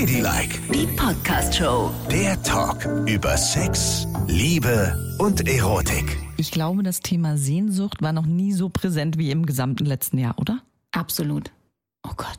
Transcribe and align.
Ladylike, 0.00 0.58
Die 0.74 0.86
Podcast-Show. 0.94 1.90
der 2.10 2.42
Talk 2.42 2.84
über 3.08 3.34
Sex, 3.38 4.06
Liebe 4.26 4.94
und 5.18 5.48
Erotik. 5.48 6.18
Ich 6.36 6.50
glaube, 6.50 6.82
das 6.82 7.00
Thema 7.00 7.38
Sehnsucht 7.38 8.02
war 8.02 8.12
noch 8.12 8.26
nie 8.26 8.52
so 8.52 8.68
präsent 8.68 9.16
wie 9.16 9.30
im 9.30 9.46
gesamten 9.46 9.86
letzten 9.86 10.18
Jahr, 10.18 10.38
oder? 10.38 10.60
Absolut. 10.92 11.50
Oh 12.06 12.12
Gott, 12.14 12.38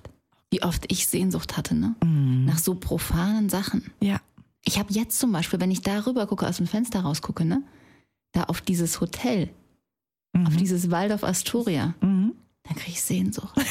wie 0.52 0.62
oft 0.62 0.86
ich 0.92 1.08
Sehnsucht 1.08 1.58
hatte, 1.58 1.74
ne? 1.74 1.96
Mhm. 2.04 2.46
Nach 2.46 2.60
so 2.60 2.76
profanen 2.76 3.50
Sachen. 3.50 3.90
Ja. 4.02 4.22
Ich 4.64 4.78
habe 4.78 4.94
jetzt 4.94 5.18
zum 5.18 5.32
Beispiel, 5.32 5.60
wenn 5.60 5.72
ich 5.72 5.82
da 5.82 6.06
rüber 6.06 6.28
gucke, 6.28 6.48
aus 6.48 6.58
dem 6.58 6.68
Fenster 6.68 7.00
rausgucke, 7.00 7.44
ne? 7.44 7.64
Da 8.34 8.44
auf 8.44 8.62
dieses 8.62 9.02
Hotel, 9.02 9.50
auf 10.46 10.56
dieses 10.58 10.92
Waldorf 10.92 11.24
Astoria, 11.24 11.96
Mhm. 12.02 12.17
Da 12.68 12.74
kriege 12.74 12.92
ich 12.92 13.02
Sehnsucht. 13.02 13.56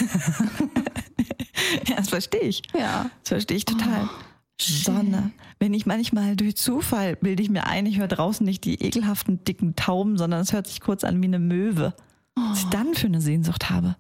Ja, 1.89 1.97
das 1.97 2.09
verstehe 2.09 2.41
ich. 2.41 2.63
Ja. 2.75 3.11
Das 3.23 3.29
verstehe 3.29 3.57
ich 3.57 3.65
total. 3.65 4.09
Sonne. 4.61 5.33
Wenn 5.59 5.75
ich 5.75 5.85
manchmal 5.85 6.37
durch 6.37 6.57
Zufall 6.57 7.17
bilde 7.17 7.43
ich 7.43 7.51
mir 7.51 7.67
ein, 7.67 7.87
ich 7.87 7.99
höre 7.99 8.09
draußen 8.09 8.45
nicht 8.45 8.65
die 8.65 8.83
ekelhaften 8.83 9.45
dicken 9.45 9.77
Tauben, 9.77 10.17
sondern 10.17 10.41
es 10.41 10.53
hört 10.53 10.67
sich 10.67 10.81
kurz 10.81 11.05
an 11.05 11.21
wie 11.21 11.27
eine 11.27 11.39
Möwe. 11.39 11.95
Was 12.35 12.61
ich 12.61 12.65
dann 12.67 12.95
für 12.95 13.07
eine 13.07 13.21
Sehnsucht 13.21 13.71
habe. 13.71 13.97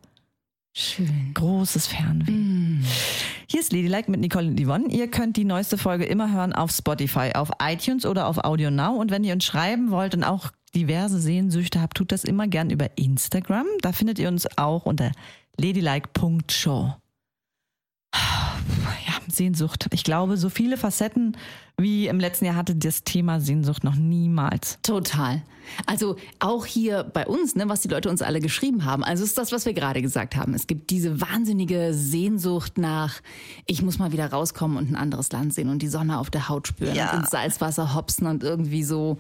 Schön. 0.74 1.33
Großes 1.33 1.86
Fernweh. 1.86 2.30
Mm. 2.30 2.84
Hier 3.48 3.60
ist 3.60 3.72
Ladylike 3.72 4.10
mit 4.10 4.20
Nicole 4.20 4.48
und 4.48 4.60
Yvonne. 4.60 4.88
Ihr 4.88 5.10
könnt 5.10 5.38
die 5.38 5.44
neueste 5.44 5.78
Folge 5.78 6.05
immer 6.05 6.30
hören 6.30 6.52
auf 6.52 6.70
Spotify, 6.70 7.33
auf 7.34 7.50
iTunes 7.62 8.05
oder 8.05 8.27
auf 8.27 8.44
Audio 8.44 8.70
Now. 8.70 8.94
Und 8.94 9.10
wenn 9.10 9.24
ihr 9.24 9.33
uns 9.33 9.44
schreiben 9.44 9.91
wollt 9.91 10.14
und 10.14 10.24
auch 10.24 10.50
diverse 10.76 11.18
Sehnsüchte 11.18 11.80
habt, 11.80 11.96
tut 11.96 12.12
das 12.12 12.22
immer 12.24 12.46
gern 12.46 12.70
über 12.70 12.96
Instagram. 12.98 13.66
Da 13.80 13.92
findet 13.92 14.18
ihr 14.18 14.28
uns 14.28 14.46
auch 14.58 14.84
unter 14.86 15.10
ladylike.show. 15.58 16.94
Ja, 19.06 19.12
Sehnsucht. 19.28 19.86
Ich 19.92 20.02
glaube, 20.02 20.36
so 20.36 20.48
viele 20.48 20.76
Facetten 20.76 21.36
wie 21.78 22.08
im 22.08 22.18
letzten 22.18 22.46
Jahr 22.46 22.56
hatte 22.56 22.74
das 22.74 23.05
Thema 23.05 23.41
Sehnsucht 23.41 23.84
noch 23.84 23.94
niemals. 23.94 24.78
Total. 24.83 25.42
Also 25.84 26.16
auch 26.41 26.66
hier 26.66 27.05
bei 27.05 27.27
uns, 27.27 27.55
ne, 27.55 27.68
was 27.68 27.83
die 27.83 27.88
Leute 27.88 28.08
uns 28.11 28.22
alle 28.22 28.40
geschrieben 28.40 28.84
haben. 28.84 29.05
Also 29.05 29.22
ist 29.22 29.38
das, 29.38 29.52
was 29.52 29.64
wir 29.66 29.74
gerade 29.74 30.02
gesagt 30.02 30.34
haben. 30.36 30.55
Es 30.55 30.66
gibt 30.66 30.90
diese 30.90 31.20
wahnsinnige 31.20 31.94
Sehnsucht 31.94 32.78
nach, 32.78 33.20
ich 33.66 33.83
muss 33.83 33.98
mal 33.98 34.11
wieder 34.12 34.33
rauskommen 34.33 34.77
und 34.77 34.90
ein 34.90 34.96
anderes 34.96 35.30
Land 35.30 35.55
sehen 35.55 35.68
und 35.68 35.83
die 35.83 35.88
Sonne 35.88 36.18
auf 36.18 36.30
der 36.30 36.48
Haut 36.48 36.66
spüren 36.68 36.96
Ja. 36.96 37.12
und 37.12 37.20
ins 37.20 37.30
Salzwasser 37.30 37.94
hopsen 37.94 38.27
und 38.27 38.42
irgendwie 38.42 38.83
so 38.83 39.18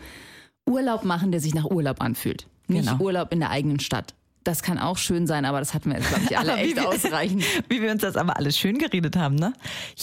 Urlaub 0.68 1.04
machen, 1.04 1.30
der 1.30 1.40
sich 1.40 1.54
nach 1.54 1.64
Urlaub 1.64 2.00
anfühlt. 2.00 2.46
Nicht 2.66 2.88
Genau. 2.88 3.02
Urlaub 3.02 3.32
in 3.32 3.40
der 3.40 3.50
eigenen 3.50 3.80
Stadt. 3.80 4.14
Das 4.46 4.62
kann 4.62 4.78
auch 4.78 4.96
schön 4.96 5.26
sein, 5.26 5.44
aber 5.44 5.58
das 5.58 5.74
hatten 5.74 5.90
wir 5.90 5.98
jetzt, 5.98 6.08
glaube 6.08 6.24
ich, 6.30 6.38
alle 6.38 6.54
echt 6.56 6.76
wir- 6.76 6.88
ausreichend. 6.88 7.42
Wie 7.68 7.82
wir 7.82 7.90
uns 7.90 8.02
das 8.02 8.16
aber 8.16 8.36
alles 8.36 8.56
schön 8.56 8.78
geredet 8.78 9.16
haben, 9.16 9.34
ne? 9.34 9.52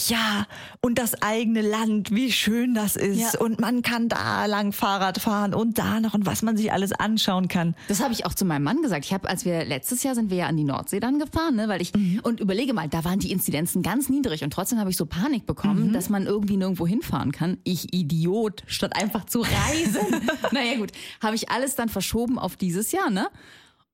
Ja, 0.08 0.46
und 0.82 0.98
das 0.98 1.22
eigene 1.22 1.62
Land, 1.62 2.10
wie 2.14 2.30
schön 2.30 2.74
das 2.74 2.96
ist. 2.96 3.18
Ja. 3.34 3.40
Und 3.40 3.60
man 3.60 3.80
kann 3.82 4.08
da 4.10 4.44
lang 4.46 4.72
Fahrrad 4.72 5.18
fahren 5.18 5.54
und 5.54 5.78
da 5.78 5.98
noch 6.00 6.12
und 6.12 6.26
was 6.26 6.42
man 6.42 6.56
sich 6.58 6.72
alles 6.72 6.92
anschauen 6.92 7.48
kann. 7.48 7.74
Das 7.88 8.02
habe 8.02 8.12
ich 8.12 8.26
auch 8.26 8.34
zu 8.34 8.44
meinem 8.44 8.64
Mann 8.64 8.82
gesagt. 8.82 9.06
Ich 9.06 9.14
habe, 9.14 9.28
als 9.28 9.44
wir 9.46 9.64
letztes 9.64 10.02
Jahr 10.02 10.14
sind 10.14 10.30
wir 10.30 10.36
ja 10.36 10.46
an 10.46 10.56
die 10.56 10.64
Nordsee 10.64 11.00
dann 11.00 11.18
gefahren, 11.18 11.56
ne, 11.56 11.68
weil 11.68 11.80
ich 11.80 11.92
und 12.22 12.40
überlege 12.40 12.74
mal, 12.74 12.88
da 12.88 13.04
waren 13.04 13.18
die 13.20 13.32
Inzidenzen 13.32 13.82
ganz 13.82 14.08
niedrig 14.10 14.44
und 14.44 14.52
trotzdem 14.52 14.78
habe 14.78 14.90
ich 14.90 14.96
so 14.98 15.06
Panik 15.06 15.46
bekommen, 15.46 15.92
dass 15.92 16.10
man 16.10 16.26
irgendwie 16.26 16.56
nirgendwo 16.58 16.86
hinfahren 16.86 17.32
kann. 17.32 17.56
Ich 17.64 17.94
Idiot, 17.94 18.62
statt 18.66 18.94
einfach 19.00 19.24
zu 19.24 19.40
reisen. 19.40 20.28
naja 20.52 20.76
gut, 20.76 20.92
habe 21.22 21.34
ich 21.36 21.48
alles 21.50 21.76
dann 21.76 21.88
verschoben 21.88 22.38
auf 22.38 22.56
dieses 22.56 22.92
Jahr, 22.92 23.08
ne? 23.10 23.28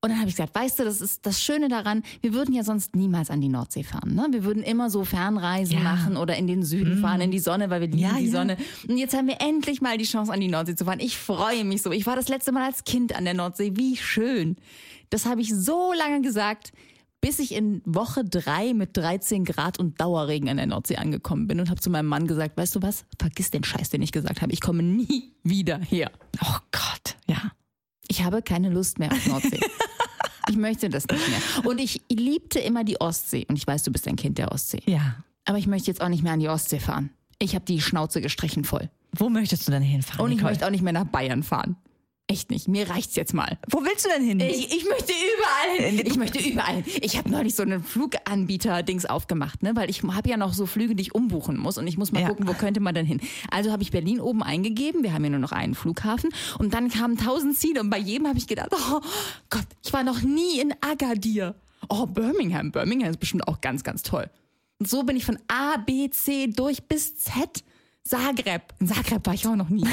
Und 0.03 0.11
dann 0.11 0.19
habe 0.19 0.31
ich 0.31 0.35
gesagt, 0.37 0.55
weißt 0.55 0.79
du, 0.79 0.85
das 0.85 1.03
ist 1.03 1.27
das 1.27 1.43
Schöne 1.43 1.69
daran, 1.69 2.03
wir 2.23 2.33
würden 2.33 2.55
ja 2.55 2.65
sonst 2.65 2.97
niemals 2.97 3.29
an 3.29 3.43
die 3.43 3.51
Nordsee 3.51 3.83
fahren. 3.83 4.15
Ne? 4.15 4.29
Wir 4.31 4.45
würden 4.45 4.63
immer 4.63 4.89
so 4.89 5.05
Fernreisen 5.05 5.75
Ja. 5.77 5.81
machen 5.83 6.17
oder 6.17 6.37
in 6.37 6.47
den 6.47 6.63
Süden 6.65 7.01
fahren, 7.03 7.21
in 7.21 7.31
die 7.31 7.39
Sonne, 7.39 7.69
weil 7.69 7.83
wir 7.83 7.89
lieben 7.89 7.99
Ja, 7.99 8.15
die 8.19 8.25
ja. 8.27 8.33
Sonne. 8.33 8.57
Und 8.89 8.97
jetzt 8.97 9.15
haben 9.15 9.27
wir 9.29 9.43
endlich 9.43 9.83
mal 9.83 9.99
die 9.99 10.05
Chance, 10.05 10.33
an 10.33 10.41
die 10.41 10.49
Nordsee 10.49 10.75
zu 10.75 10.87
fahren. 10.87 11.01
Ich 11.01 11.19
freue 11.19 11.65
mich 11.65 11.83
so. 11.83 11.93
Ich 11.93 12.07
war 12.07 12.17
das 12.17 12.29
letzte 12.29 12.51
Mal 12.51 12.65
als 12.65 12.85
Kind 12.85 13.15
an 13.15 13.25
der 13.27 13.35
Nordsee. 13.35 13.73
Wie 13.77 13.97
schön. 13.99 14.57
Das 15.11 15.27
habe 15.27 15.43
ich 15.43 15.55
so 15.55 15.93
lange 15.93 16.23
gesagt, 16.23 16.73
bis 17.21 17.39
ich 17.39 17.53
in 17.55 17.83
Woche 17.85 18.25
drei 18.25 18.73
mit 18.73 18.97
13 18.97 19.45
Grad 19.45 19.79
und 19.79 20.01
Dauerregen 20.01 20.49
an 20.49 20.57
der 20.57 20.65
Nordsee 20.67 20.97
angekommen 20.97 21.47
bin 21.47 21.61
und 21.61 21.69
habe 21.69 21.79
zu 21.83 21.91
meinem 21.91 22.07
Mann 22.07 22.27
gesagt, 22.27 22.57
weißt 22.57 22.77
du 22.77 22.81
was, 22.81 23.05
vergiss 23.19 23.51
den 23.51 23.65
Scheiß, 23.65 23.91
den 23.91 24.01
ich 24.01 24.13
gesagt 24.13 24.41
habe. 24.41 24.51
Ich 24.55 24.63
komme 24.63 24.83
nie 24.83 25.35
wieder 25.43 25.77
her. 25.79 26.11
Oh 26.43 26.57
Gott, 26.73 27.17
ja. 27.27 27.53
Ich 28.09 28.25
habe 28.25 28.41
keine 28.41 28.71
Lust 28.71 28.99
mehr 28.99 29.13
auf 29.13 29.27
Nordsee. 29.27 29.61
ich 30.51 30.57
möchte 30.57 30.89
das 30.89 31.07
nicht 31.07 31.29
mehr. 31.29 31.67
Und 31.67 31.79
ich 31.81 32.01
liebte 32.11 32.59
immer 32.59 32.85
die 32.85 33.01
Ostsee. 33.01 33.47
Und 33.49 33.57
ich 33.57 33.67
weiß, 33.67 33.83
du 33.85 33.93
bist 33.93 34.07
ein 34.09 34.17
Kind 34.17 34.39
der 34.39 34.53
Ostsee. 34.53 34.83
Ja. 34.87 35.17
Aber 35.45 35.59
ich 35.59 35.67
möchte 35.67 35.91
jetzt 35.91 36.01
auch 36.03 36.09
nicht 36.09 36.23
mehr 36.23 36.33
an 36.33 36.41
die 36.41 36.49
Ostsee 36.49 36.81
fahren. 36.81 37.11
Ich 37.39 37.55
habe 37.55 37.65
die 37.65 37.81
Schnauze 37.81 38.21
gestrichen 38.21 38.65
voll. 38.65 38.91
Wo 39.13 39.29
möchtest 39.29 39.67
du 39.67 39.73
denn 39.73 39.83
hinfahren? 39.83 40.21
Und 40.21 40.31
ich 40.31 40.37
Nicole? 40.37 40.53
möchte 40.53 40.67
auch 40.67 40.71
nicht 40.71 40.83
mehr 40.83 40.93
nach 40.93 41.05
Bayern 41.07 41.43
fahren. 41.43 41.77
Echt 42.31 42.51
nicht. 42.53 42.69
Mir 42.69 42.89
reicht's 42.89 43.17
jetzt 43.17 43.35
mal. 43.35 43.59
Wo 43.69 43.79
willst 43.83 44.05
du 44.05 44.09
denn 44.09 44.23
hin? 44.25 44.39
Ich, 44.39 44.73
ich 44.73 44.85
möchte 44.89 45.13
überall 45.13 45.91
hin. 45.91 46.07
Ich 46.07 46.17
möchte 46.17 46.39
überall 46.39 46.77
hin. 46.83 46.85
Ich 47.03 47.19
habe 47.19 47.29
neulich 47.29 47.57
so 47.57 47.65
einen 47.65 47.83
Fluganbieter-Dings 47.83 49.05
aufgemacht, 49.07 49.65
ne? 49.65 49.75
weil 49.75 49.91
ich 49.91 50.05
habe 50.05 50.29
ja 50.29 50.37
noch 50.37 50.55
so 50.55 50.67
Flüge, 50.67 50.95
die 50.95 51.03
ich 51.03 51.15
umbuchen 51.15 51.59
muss 51.59 51.77
und 51.77 51.89
ich 51.89 51.99
muss 51.99 52.13
mal 52.13 52.23
Ja. 52.23 52.29
gucken, 52.29 52.47
wo 52.47 52.53
könnte 52.53 52.79
man 52.79 52.95
denn 52.95 53.05
hin. 53.05 53.21
Also 53.51 53.73
habe 53.73 53.83
ich 53.83 53.91
Berlin 53.91 54.21
oben 54.21 54.45
eingegeben. 54.45 55.03
Wir 55.03 55.13
haben 55.13 55.25
ja 55.25 55.31
nur 55.31 55.41
noch 55.41 55.51
einen 55.51 55.75
Flughafen 55.75 56.31
und 56.59 56.73
dann 56.73 56.89
kamen 56.89 57.17
tausend 57.19 57.57
Ziele 57.59 57.81
und 57.81 57.91
bei 57.91 57.99
jedem 57.99 58.29
habe 58.29 58.39
ich 58.39 58.47
gedacht, 58.47 58.69
oh 58.73 59.01
Gott, 59.51 59.67
ich 59.85 59.93
war 59.93 60.05
noch 60.05 60.23
nie 60.23 60.61
in 60.61 60.73
Agadir. 60.81 61.57
Oh, 61.89 62.07
Birmingham. 62.07 62.71
Birmingham 62.71 63.11
ist 63.11 63.19
bestimmt 63.19 63.49
auch 63.49 63.61
ganz, 63.61 63.83
ganz 63.83 64.05
toll. 64.05 64.31
Und 64.79 64.89
so 64.89 65.03
bin 65.03 65.17
ich 65.17 65.25
von 65.25 65.37
A, 65.49 65.79
B, 65.79 66.09
C 66.11 66.47
durch 66.47 66.85
bis 66.85 67.17
Z. 67.17 67.65
Zagreb. 68.11 68.63
In 68.81 68.89
Zagreb 68.89 69.25
war 69.25 69.35
ich 69.35 69.47
auch 69.47 69.55
noch 69.57 69.69
nie. 69.69 69.87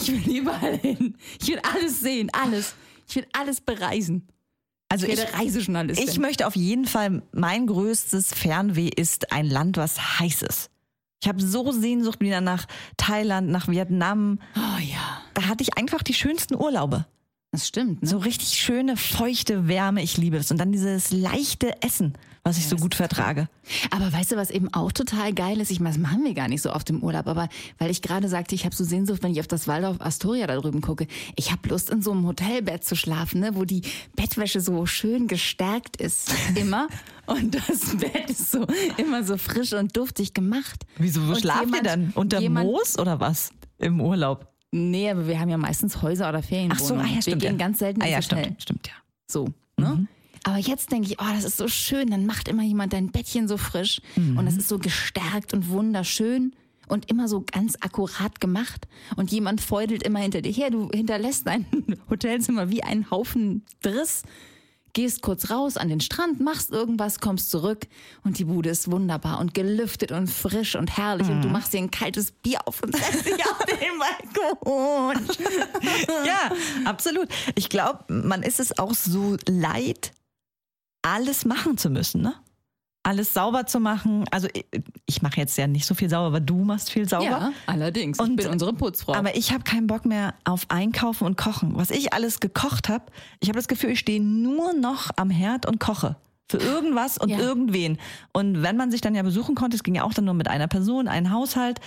Ich 0.00 0.12
will 0.12 0.38
überall 0.38 0.76
hin. 0.78 1.16
Ich 1.40 1.48
will 1.48 1.60
alles 1.74 2.00
sehen, 2.00 2.28
alles. 2.32 2.74
Ich 3.08 3.16
will 3.16 3.26
alles 3.32 3.60
bereisen. 3.60 4.28
also 4.88 5.06
Ich 5.06 5.18
Reisejournalistin. 5.32 6.08
ich 6.08 6.18
möchte 6.18 6.46
auf 6.46 6.54
jeden 6.56 6.86
Fall, 6.86 7.22
mein 7.32 7.66
größtes 7.66 8.34
Fernweh 8.34 8.88
ist 8.88 9.32
ein 9.32 9.46
Land, 9.46 9.76
was 9.78 10.18
heiß 10.20 10.42
ist. 10.42 10.70
Ich 11.22 11.28
habe 11.28 11.40
so 11.40 11.70
Sehnsucht 11.72 12.20
wieder 12.20 12.40
nach 12.40 12.66
Thailand, 12.96 13.48
nach 13.48 13.68
Vietnam. 13.68 14.40
oh 14.56 14.80
ja, 14.80 15.22
Da 15.34 15.46
hatte 15.46 15.62
ich 15.62 15.78
einfach 15.78 16.02
die 16.02 16.14
schönsten 16.14 16.56
Urlaube. 16.56 17.06
Das 17.52 17.68
stimmt. 17.68 18.02
Ne? 18.02 18.08
So 18.08 18.16
richtig 18.18 18.48
schöne, 18.58 18.96
feuchte 18.96 19.68
Wärme. 19.68 20.02
Ich 20.02 20.16
liebe 20.16 20.38
das. 20.38 20.50
Und 20.50 20.56
dann 20.58 20.72
dieses 20.72 21.12
leichte 21.12 21.82
Essen, 21.82 22.14
was 22.44 22.56
ich 22.56 22.66
so 22.66 22.76
gut 22.76 22.94
vertrage. 22.94 23.46
Aber 23.90 24.10
weißt 24.10 24.32
du, 24.32 24.36
was 24.36 24.50
eben 24.50 24.72
auch 24.72 24.90
total 24.90 25.34
geil 25.34 25.60
ist? 25.60 25.70
Ich 25.70 25.78
meine, 25.78 25.94
das 25.94 26.02
machen 26.02 26.24
wir 26.24 26.32
gar 26.32 26.48
nicht 26.48 26.62
so 26.62 26.72
oft 26.72 26.88
im 26.88 27.02
Urlaub, 27.02 27.26
aber 27.26 27.50
weil 27.78 27.90
ich 27.90 28.00
gerade 28.00 28.28
sagte, 28.28 28.54
ich 28.54 28.64
habe 28.64 28.74
so 28.74 28.84
Sehnsucht, 28.84 29.22
wenn 29.22 29.32
ich 29.32 29.40
auf 29.40 29.46
das 29.46 29.68
Waldorf 29.68 30.00
Astoria 30.00 30.46
da 30.46 30.56
drüben 30.58 30.80
gucke. 30.80 31.06
Ich 31.36 31.52
habe 31.52 31.68
Lust, 31.68 31.90
in 31.90 32.00
so 32.00 32.12
einem 32.12 32.26
Hotelbett 32.26 32.84
zu 32.84 32.96
schlafen, 32.96 33.40
ne, 33.40 33.50
wo 33.54 33.66
die 33.66 33.82
Bettwäsche 34.16 34.62
so 34.62 34.86
schön 34.86 35.28
gestärkt 35.28 35.98
ist. 35.98 36.32
Immer. 36.54 36.88
Und 37.26 37.54
das 37.54 37.96
Bett 37.98 38.30
ist 38.30 38.50
so 38.50 38.66
immer 38.96 39.22
so 39.22 39.36
frisch 39.36 39.72
und 39.74 39.96
duftig 39.96 40.34
gemacht. 40.34 40.84
Wieso, 40.98 41.28
wo 41.28 41.34
schlaft 41.36 41.60
ihr 41.60 41.66
jemand- 41.66 41.86
dann? 41.86 42.12
Unter 42.16 42.40
jemand- 42.40 42.66
Moos 42.66 42.98
oder 42.98 43.20
was? 43.20 43.50
Im 43.78 44.00
Urlaub? 44.00 44.51
Nee, 44.72 45.10
aber 45.10 45.28
wir 45.28 45.38
haben 45.38 45.50
ja 45.50 45.58
meistens 45.58 46.00
Häuser 46.00 46.28
oder 46.28 46.42
Ferienwohnungen. 46.42 46.80
Ach 46.82 46.86
so, 46.88 46.94
ah 46.94 47.06
ja, 47.06 47.14
wir 47.16 47.22
stimmt. 47.22 47.42
gehen 47.42 47.52
ja. 47.52 47.58
ganz 47.58 47.78
selten 47.78 48.02
ah, 48.02 48.08
ja, 48.08 48.16
ins 48.16 48.26
Hotel. 48.30 48.44
stimmt, 48.44 48.62
stimmt, 48.62 48.86
ja. 48.88 48.94
So, 49.26 49.48
ne? 49.76 50.06
Aber 50.44 50.58
jetzt 50.58 50.90
denke 50.90 51.08
ich, 51.08 51.20
oh, 51.20 51.32
das 51.34 51.44
ist 51.44 51.56
so 51.56 51.68
schön. 51.68 52.10
Dann 52.10 52.26
macht 52.26 52.48
immer 52.48 52.62
jemand 52.62 52.92
dein 52.92 53.12
Bettchen 53.12 53.46
so 53.46 53.56
frisch 53.56 54.00
und 54.16 54.44
es 54.46 54.56
ist 54.56 54.68
so 54.68 54.78
gestärkt 54.78 55.54
und 55.54 55.68
wunderschön 55.68 56.52
und 56.88 57.10
immer 57.10 57.28
so 57.28 57.44
ganz 57.48 57.76
akkurat 57.80 58.40
gemacht. 58.40 58.88
Und 59.16 59.30
jemand 59.30 59.60
feudelt 59.60 60.02
immer 60.02 60.18
hinter 60.18 60.42
dir 60.42 60.52
her. 60.52 60.70
Du 60.70 60.90
hinterlässt 60.90 61.46
dein 61.46 61.64
Hotelzimmer 62.10 62.70
wie 62.70 62.82
einen 62.82 63.10
Haufen 63.10 63.62
Driss. 63.82 64.24
Gehst 64.94 65.22
kurz 65.22 65.48
raus 65.48 65.78
an 65.78 65.88
den 65.88 66.00
Strand, 66.00 66.40
machst 66.40 66.70
irgendwas, 66.70 67.18
kommst 67.20 67.50
zurück 67.50 67.86
und 68.24 68.38
die 68.38 68.44
Bude 68.44 68.68
ist 68.68 68.90
wunderbar 68.90 69.38
und 69.40 69.54
gelüftet 69.54 70.12
und 70.12 70.26
frisch 70.28 70.76
und 70.76 70.98
herrlich 70.98 71.28
und 71.30 71.40
du 71.40 71.48
machst 71.48 71.72
dir 71.72 71.78
ein 71.78 71.90
kaltes 71.90 72.30
Bier 72.32 72.58
auf 72.66 72.82
und 72.82 72.94
setzt 72.94 73.24
dich 73.24 73.42
auf 73.46 73.58
den 73.66 73.98
Balkon. 73.98 75.26
Ja, 76.26 76.52
absolut. 76.84 77.28
Ich 77.54 77.70
glaube, 77.70 78.04
man 78.12 78.42
ist 78.42 78.60
es 78.60 78.78
auch 78.78 78.92
so 78.94 79.36
leid, 79.48 80.12
alles 81.02 81.44
machen 81.46 81.78
zu 81.78 81.88
müssen, 81.88 82.20
ne? 82.22 82.34
Alles 83.04 83.34
sauber 83.34 83.66
zu 83.66 83.80
machen. 83.80 84.24
Also 84.30 84.46
ich, 84.52 84.64
ich 85.06 85.22
mache 85.22 85.36
jetzt 85.38 85.58
ja 85.58 85.66
nicht 85.66 85.86
so 85.86 85.94
viel 85.94 86.08
sauber, 86.08 86.28
aber 86.28 86.40
du 86.40 86.62
machst 86.62 86.90
viel 86.90 87.08
sauber. 87.08 87.24
Ja, 87.24 87.52
allerdings. 87.66 88.18
ich 88.18 88.24
Und- 88.24 88.36
bin 88.36 88.46
unsere 88.48 88.72
Putzfrau. 88.72 89.14
Aber 89.14 89.34
ich 89.36 89.52
habe 89.52 89.64
keinen 89.64 89.88
Bock 89.88 90.04
mehr 90.04 90.34
auf 90.44 90.66
Einkaufen 90.68 91.24
und 91.24 91.36
Kochen. 91.36 91.72
Was 91.76 91.90
ich 91.90 92.12
alles 92.12 92.38
gekocht 92.38 92.88
habe, 92.88 93.06
ich 93.40 93.48
habe 93.48 93.58
das 93.58 93.66
Gefühl, 93.66 93.90
ich 93.90 93.98
stehe 93.98 94.22
nur 94.22 94.72
noch 94.72 95.10
am 95.16 95.30
Herd 95.30 95.66
und 95.66 95.80
koche. 95.80 96.16
Für 96.50 96.58
irgendwas 96.58 97.18
und 97.18 97.30
Ja. 97.30 97.38
irgendwen. 97.38 97.98
Und 98.32 98.62
wenn 98.62 98.76
man 98.76 98.90
sich 98.90 99.00
dann 99.00 99.14
ja 99.14 99.22
besuchen 99.22 99.54
konnte, 99.54 99.74
es 99.76 99.82
ging 99.82 99.94
ja 99.94 100.04
auch 100.04 100.12
dann 100.14 100.26
nur 100.26 100.34
mit 100.34 100.48
einer 100.48 100.68
Person, 100.68 101.08
ein 101.08 101.32
Haushalt, 101.32 101.80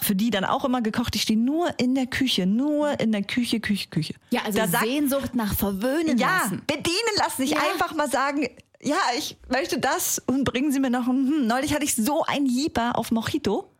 für 0.00 0.16
die 0.16 0.30
dann 0.30 0.44
auch 0.46 0.64
immer 0.64 0.80
gekocht. 0.80 1.14
Ich 1.14 1.22
stehe 1.22 1.38
nur 1.38 1.68
in 1.78 1.94
der 1.94 2.06
Küche, 2.06 2.46
nur 2.46 2.98
in 2.98 3.12
der 3.12 3.22
Küche, 3.22 3.60
Küche, 3.60 3.88
Küche. 3.88 4.14
Ja, 4.30 4.40
also 4.46 4.58
da 4.58 4.66
Sehnsucht 4.80 5.34
nach 5.34 5.54
Verwöhnen 5.54 6.16
ja, 6.18 6.38
lassen. 6.44 6.62
bedienen 6.66 7.14
lassen, 7.18 7.42
nicht 7.42 7.52
Ja. 7.54 7.60
einfach 7.72 7.94
mal 7.94 8.08
sagen, 8.10 8.48
ja, 8.84 8.96
ich 9.18 9.36
möchte 9.48 9.78
das 9.78 10.20
und 10.26 10.44
bringen 10.44 10.70
Sie 10.72 10.80
mir 10.80 10.90
noch 10.90 11.08
ein, 11.08 11.26
hm, 11.28 11.46
neulich 11.46 11.74
hatte 11.74 11.84
ich 11.84 11.94
so 11.96 12.22
ein 12.24 12.46
Jeeper 12.46 12.96
auf 12.98 13.10
Mojito. 13.10 13.70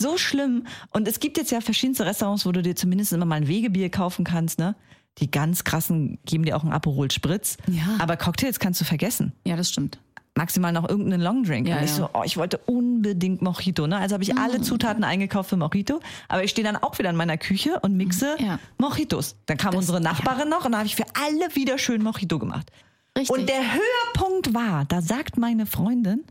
So 0.00 0.18
schlimm. 0.18 0.66
Und 0.90 1.08
es 1.08 1.20
gibt 1.20 1.38
jetzt 1.38 1.50
ja 1.50 1.60
verschiedenste 1.60 2.04
Restaurants, 2.04 2.44
wo 2.44 2.52
du 2.52 2.62
dir 2.62 2.76
zumindest 2.76 3.12
immer 3.12 3.24
mal 3.24 3.36
ein 3.36 3.48
Wegebier 3.48 3.90
kaufen 3.90 4.24
kannst, 4.24 4.58
ne? 4.58 4.74
Die 5.18 5.30
ganz 5.30 5.62
krassen 5.62 6.18
geben 6.26 6.44
dir 6.44 6.56
auch 6.56 6.64
einen 6.64 6.72
Aperol 6.72 7.10
Spritz. 7.10 7.56
Ja. 7.68 7.84
Aber 8.00 8.16
Cocktails 8.16 8.58
kannst 8.58 8.80
du 8.80 8.84
vergessen. 8.84 9.32
Ja, 9.46 9.54
das 9.56 9.70
stimmt. 9.70 9.98
Maximal 10.36 10.72
noch 10.72 10.88
irgendeinen 10.88 11.22
Longdrink. 11.22 11.68
Ja, 11.68 11.76
und 11.78 11.84
ich 11.84 11.90
ja. 11.90 11.96
so, 11.96 12.10
oh, 12.12 12.22
ich 12.24 12.36
wollte 12.36 12.58
unbedingt 12.58 13.40
Mojito, 13.40 13.86
ne? 13.86 13.96
Also 13.98 14.14
habe 14.14 14.24
ich 14.24 14.36
alle 14.36 14.60
Zutaten 14.60 15.04
eingekauft 15.04 15.50
für 15.50 15.56
Mojito. 15.56 16.00
Aber 16.26 16.42
ich 16.42 16.50
stehe 16.50 16.66
dann 16.66 16.76
auch 16.76 16.98
wieder 16.98 17.10
in 17.10 17.16
meiner 17.16 17.38
Küche 17.38 17.78
und 17.80 17.96
mixe 17.96 18.34
Ja. 18.40 18.58
Mojitos. 18.78 19.36
Dann 19.46 19.56
kam 19.56 19.70
Das- 19.70 19.82
unsere 19.82 20.00
Nachbarin 20.00 20.48
noch 20.48 20.64
und 20.64 20.72
dann 20.72 20.78
habe 20.80 20.88
ich 20.88 20.96
für 20.96 21.06
alle 21.24 21.54
wieder 21.54 21.78
schön 21.78 22.02
Mojito 22.02 22.40
gemacht. 22.40 22.72
Richtig. 23.16 23.30
Und 23.38 23.48
der 23.48 23.62
Höhepunkt 23.74 24.54
war, 24.54 24.84
da 24.86 25.00
sagt 25.00 25.38
meine 25.38 25.66
Freundin, 25.66 26.24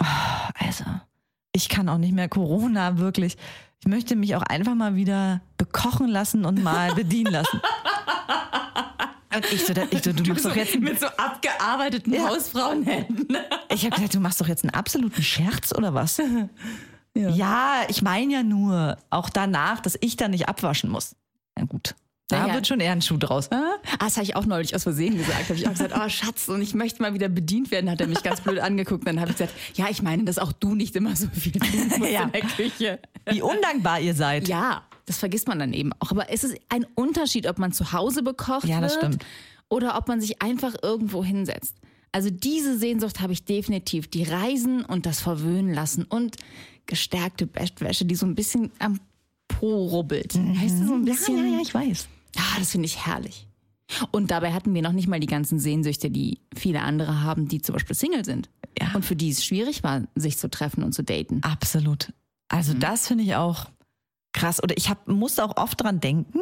oh, 0.00 0.04
also, 0.58 0.84
ich 1.52 1.68
kann 1.68 1.88
auch 1.88 1.98
nicht 1.98 2.12
mehr 2.12 2.28
Corona, 2.28 2.98
wirklich. 2.98 3.36
Ich 3.80 3.86
möchte 3.86 4.16
mich 4.16 4.34
auch 4.36 4.42
einfach 4.42 4.74
mal 4.74 4.96
wieder 4.96 5.40
bekochen 5.56 6.08
lassen 6.08 6.44
und 6.44 6.62
mal 6.62 6.94
bedienen 6.96 7.32
lassen. 7.32 7.60
Und 9.34 9.52
ich 9.52 9.64
so, 9.64 9.72
ich 9.90 10.02
so 10.02 10.12
du 10.12 10.24
machst 10.24 10.44
doch 10.44 10.56
jetzt 10.56 10.78
mit 10.80 10.98
so 10.98 11.06
abgearbeiteten 11.06 12.12
Ja. 12.12 12.28
Hausfrauenhänden. 12.28 13.36
ich 13.72 13.84
habe 13.84 13.94
gesagt, 13.94 14.14
du 14.14 14.20
machst 14.20 14.40
doch 14.40 14.48
jetzt 14.48 14.64
einen 14.64 14.74
absoluten 14.74 15.22
Scherz 15.22 15.72
oder 15.76 15.94
was? 15.94 16.20
Ja, 17.12 17.82
ich 17.88 18.02
meine 18.02 18.32
ja 18.32 18.42
nur, 18.44 18.96
auch 19.10 19.30
danach, 19.30 19.80
dass 19.80 19.98
ich 20.00 20.14
da 20.14 20.28
nicht 20.28 20.48
abwaschen 20.48 20.88
muss. 20.88 21.16
Na 21.56 21.64
gut, 21.64 21.96
da 22.32 22.46
Ja, 22.48 22.54
wird 22.54 22.66
schon 22.66 22.80
eher 22.80 22.92
ein 22.92 23.02
Schuh 23.02 23.16
draus. 23.16 23.50
Ah, 23.52 23.62
das 23.98 24.16
habe 24.16 24.24
ich 24.24 24.36
auch 24.36 24.46
neulich 24.46 24.74
aus 24.74 24.82
Versehen 24.84 25.16
gesagt. 25.18 25.44
Habe 25.48 25.54
ich 25.58 25.66
auch 25.66 25.72
gesagt, 25.72 25.94
oh 25.96 26.08
Schatz, 26.08 26.48
und 26.48 26.62
ich 26.62 26.74
möchte 26.74 27.02
mal 27.02 27.14
wieder 27.14 27.28
bedient 27.28 27.70
werden. 27.70 27.90
Hat 27.90 28.00
er 28.00 28.06
mich 28.06 28.22
ganz 28.22 28.40
blöd 28.40 28.58
angeguckt. 28.60 29.06
Dann 29.06 29.20
habe 29.20 29.30
ich 29.30 29.36
gesagt, 29.36 29.54
ja, 29.74 29.86
ich 29.90 30.02
meine, 30.02 30.24
dass 30.24 30.38
auch 30.38 30.52
du 30.52 30.74
nicht 30.74 30.94
immer 30.96 31.14
so 31.16 31.26
viel 31.32 31.52
tun 31.52 31.68
musst 31.98 31.98
Ja. 32.10 32.22
in 32.24 32.32
der 32.32 32.40
Küche. 32.42 32.98
Wie 33.30 33.42
undankbar 33.42 34.00
ihr 34.00 34.14
seid. 34.14 34.48
Ja, 34.48 34.82
das 35.06 35.18
vergisst 35.18 35.48
man 35.48 35.58
dann 35.58 35.72
eben 35.72 35.92
auch. 35.98 36.10
Aber 36.10 36.30
es 36.30 36.44
ist 36.44 36.56
ein 36.68 36.86
Unterschied, 36.94 37.46
ob 37.48 37.58
man 37.58 37.72
zu 37.72 37.92
Hause 37.92 38.22
bekocht 38.22 38.64
Ja, 38.64 38.80
das 38.80 38.94
wird 38.94 39.04
stimmt. 39.14 39.26
oder 39.68 39.96
ob 39.98 40.08
man 40.08 40.20
sich 40.20 40.40
einfach 40.42 40.74
irgendwo 40.82 41.24
hinsetzt. 41.24 41.74
Also 42.12 42.28
diese 42.30 42.76
Sehnsucht 42.78 43.20
habe 43.20 43.32
ich 43.32 43.44
definitiv. 43.44 44.08
Die 44.08 44.24
Reisen 44.24 44.84
und 44.84 45.06
das 45.06 45.20
Verwöhnen 45.20 45.72
lassen 45.72 46.04
und 46.04 46.36
gestärkte 46.86 47.46
Bettwäsche, 47.46 48.04
die 48.04 48.16
so 48.16 48.26
ein 48.26 48.34
bisschen 48.34 48.72
am 48.80 48.98
Po 49.46 49.86
rubbelt. 49.86 50.34
Weißt 50.34 50.80
du, 50.80 50.86
so 50.86 50.94
ein 50.94 51.04
bisschen. 51.04 51.34
Mhm. 51.36 51.44
Ja, 51.44 51.50
ja, 51.50 51.56
ja, 51.56 51.62
ich 51.62 51.74
weiß. 51.74 52.08
Ah, 52.36 52.58
das 52.58 52.70
finde 52.72 52.86
ich 52.86 53.06
herrlich. 53.06 53.46
Und 54.12 54.30
dabei 54.30 54.52
hatten 54.52 54.72
wir 54.72 54.82
noch 54.82 54.92
nicht 54.92 55.08
mal 55.08 55.18
die 55.20 55.26
ganzen 55.26 55.58
Sehnsüchte, 55.58 56.10
die 56.10 56.38
viele 56.54 56.82
andere 56.82 57.22
haben, 57.22 57.48
die 57.48 57.60
zum 57.60 57.72
Beispiel 57.72 57.96
Single 57.96 58.24
sind. 58.24 58.48
Ja. 58.80 58.94
Und 58.94 59.04
für 59.04 59.16
die 59.16 59.30
es 59.30 59.44
schwierig 59.44 59.82
war, 59.82 60.02
sich 60.14 60.38
zu 60.38 60.48
treffen 60.48 60.84
und 60.84 60.92
zu 60.92 61.02
daten. 61.02 61.42
Absolut. 61.42 62.12
Also 62.48 62.74
Mhm. 62.74 62.80
das 62.80 63.08
finde 63.08 63.24
ich 63.24 63.34
auch 63.34 63.66
krass. 64.32 64.62
Oder 64.62 64.76
ich 64.76 64.88
hab, 64.88 65.08
musste 65.08 65.44
auch 65.44 65.56
oft 65.56 65.80
dran 65.82 65.98
denken, 65.98 66.38